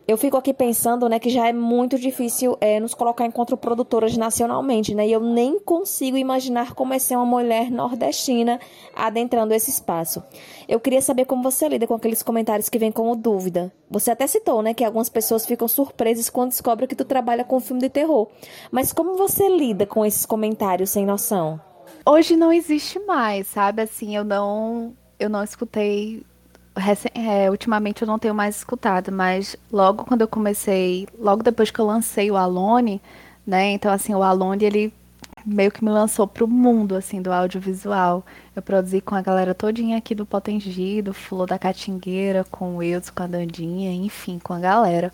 [0.06, 4.16] eu fico aqui pensando, né, que já é muito difícil é, nos colocar enquanto produtoras
[4.16, 5.06] nacionalmente, né?
[5.06, 8.60] E eu nem consigo imaginar como é ser uma mulher nordestina
[8.94, 10.22] adentrando esse espaço.
[10.68, 13.72] Eu queria saber como você lida com aqueles comentários que vêm como dúvida.
[13.90, 17.58] Você até citou, né, que algumas pessoas ficam surpresas quando descobrem que tu trabalha com
[17.58, 18.28] filme de terror.
[18.70, 21.58] Mas como você lida com esses comentários sem noção?
[22.04, 23.80] Hoje não existe mais, sabe?
[23.80, 26.22] Assim, eu não eu não escutei
[27.14, 31.78] é, ultimamente eu não tenho mais escutado, mas logo quando eu comecei, logo depois que
[31.78, 33.00] eu lancei o Alone,
[33.46, 33.70] né?
[33.72, 34.92] Então assim, o Alone ele
[35.46, 38.24] meio que me lançou pro mundo assim do audiovisual.
[38.56, 42.76] Eu produzi com a galera todinha aqui do Potengi, do Flor da Catingueira, com o
[42.78, 45.12] Wilson, com a Dandinha, enfim, com a galera.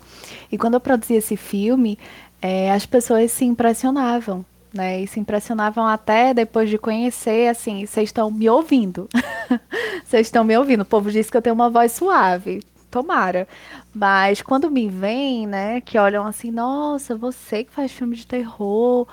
[0.51, 1.97] E quando eu produzi esse filme,
[2.41, 5.01] é, as pessoas se impressionavam né?
[5.01, 9.07] E se impressionavam até depois de conhecer, assim, vocês estão me ouvindo.
[10.03, 10.81] Vocês estão me ouvindo.
[10.81, 12.61] O povo diz que eu tenho uma voz suave.
[12.89, 13.47] Tomara.
[13.93, 19.07] Mas quando me vêm, né, que olham assim, nossa, você que faz filme de terror,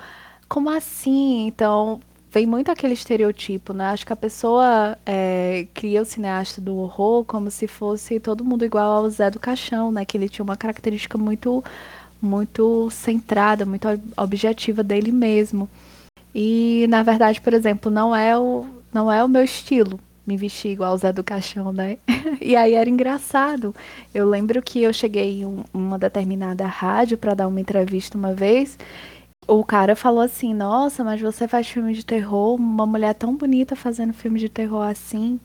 [0.48, 1.46] como assim?
[1.46, 2.00] Então,
[2.30, 3.86] vem muito aquele estereotipo, né?
[3.86, 8.64] Acho que a pessoa é, cria o cineasta do horror como se fosse todo mundo
[8.64, 10.04] igual ao Zé do Caixão, né?
[10.04, 11.62] Que ele tinha uma característica muito
[12.20, 15.68] muito centrada, muito objetiva dele mesmo.
[16.34, 20.72] E na verdade, por exemplo, não é o não é o meu estilo me vestir
[20.72, 21.96] igual o Zé do Caixão, né?
[22.40, 23.74] e aí era engraçado.
[24.14, 28.78] Eu lembro que eu cheguei em uma determinada rádio para dar uma entrevista uma vez.
[29.46, 33.74] O cara falou assim: Nossa, mas você faz filme de terror, uma mulher tão bonita
[33.74, 35.40] fazendo filme de terror assim.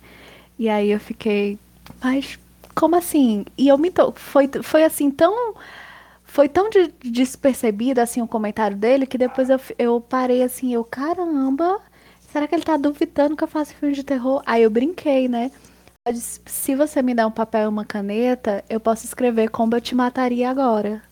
[0.60, 1.58] E aí eu fiquei,
[2.04, 2.38] mas
[2.76, 3.46] como assim?
[3.58, 4.14] E eu me to...
[4.16, 5.56] foi, foi assim tão
[6.34, 10.84] foi tão de, despercebido assim o comentário dele que depois eu, eu parei assim, eu,
[10.84, 11.80] caramba,
[12.22, 14.42] será que ele tá duvidando que eu faço filme de terror?
[14.44, 15.52] Aí eu brinquei, né?
[16.08, 19.76] Eu disse, se você me dá um papel e uma caneta, eu posso escrever como
[19.76, 21.04] eu te mataria agora.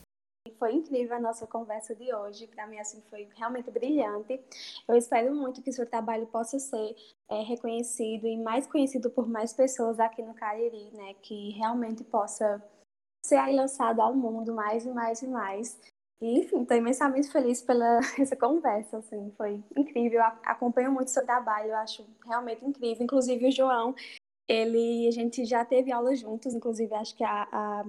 [0.58, 2.48] Foi incrível a nossa conversa de hoje.
[2.48, 4.40] Para mim, assim, foi realmente brilhante.
[4.88, 6.96] Eu espero muito que o seu trabalho possa ser
[7.30, 11.14] é, reconhecido e mais conhecido por mais pessoas aqui no Cariri, né?
[11.22, 12.60] Que realmente possa
[13.24, 15.78] ser aí lançado ao mundo mais e mais e mais.
[16.20, 20.22] E, enfim, estou imensamente feliz pela essa conversa, assim, foi incrível.
[20.44, 23.02] Acompanho muito seu trabalho, acho realmente incrível.
[23.02, 23.94] Inclusive o João,
[24.48, 27.84] ele, a gente já teve aula juntos, inclusive acho que a, a,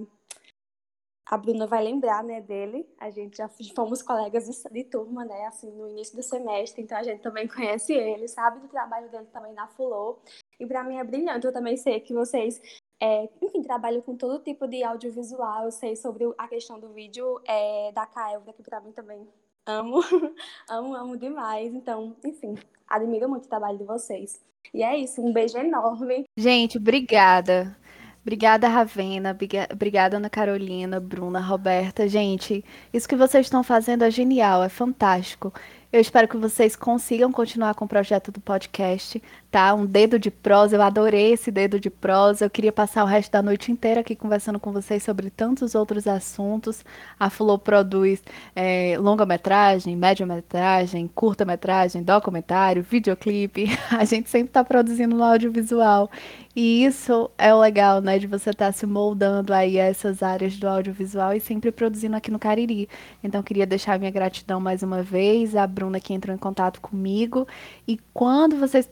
[1.26, 2.88] a Bruna vai lembrar, né, dele.
[2.98, 6.98] A gente já fomos colegas de, de turma, né, assim, no início do semestre, então
[6.98, 10.18] a gente também conhece ele, sabe do trabalho dele também na Fulô.
[10.58, 12.60] E para mim é brilhante, eu também sei que vocês
[13.04, 17.38] é, enfim, trabalho com todo tipo de audiovisual, eu sei sobre a questão do vídeo
[17.46, 19.28] é, da Kaelda, que para mim também
[19.66, 20.00] amo,
[20.70, 21.74] amo, amo demais.
[21.74, 22.54] Então, enfim,
[22.88, 24.40] admiro muito o trabalho de vocês.
[24.72, 26.24] E é isso, um beijo enorme.
[26.34, 27.76] Gente, obrigada.
[28.22, 29.36] Obrigada, Ravena.
[29.70, 32.08] Obrigada, Ana Carolina, Bruna, Roberta.
[32.08, 35.52] Gente, isso que vocês estão fazendo é genial, é fantástico.
[35.92, 39.22] Eu espero que vocês consigam continuar com o projeto do podcast.
[39.54, 39.72] Tá?
[39.72, 40.74] Um dedo de prosa.
[40.74, 42.44] Eu adorei esse dedo de prosa.
[42.44, 46.08] Eu queria passar o resto da noite inteira aqui conversando com vocês sobre tantos outros
[46.08, 46.84] assuntos.
[47.20, 48.20] A Flow produz
[48.56, 53.66] é, longa-metragem, média-metragem, curta-metragem, documentário, videoclipe.
[53.96, 56.10] A gente sempre está produzindo no audiovisual.
[56.56, 60.22] E isso é o legal, né, de você estar tá se moldando aí a essas
[60.22, 62.88] áreas do audiovisual e sempre produzindo aqui no Cariri.
[63.24, 67.46] Então, queria deixar minha gratidão mais uma vez à Bruna que entrou em contato comigo.
[67.88, 68.86] E quando vocês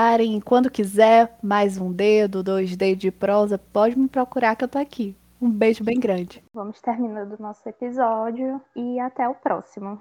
[0.00, 4.68] precisarem, quando quiser, mais um dedo, dois dedos de prosa, pode me procurar que eu
[4.68, 5.14] tô aqui.
[5.40, 6.42] Um beijo bem grande.
[6.54, 10.00] Vamos terminando o nosso episódio e até o próximo.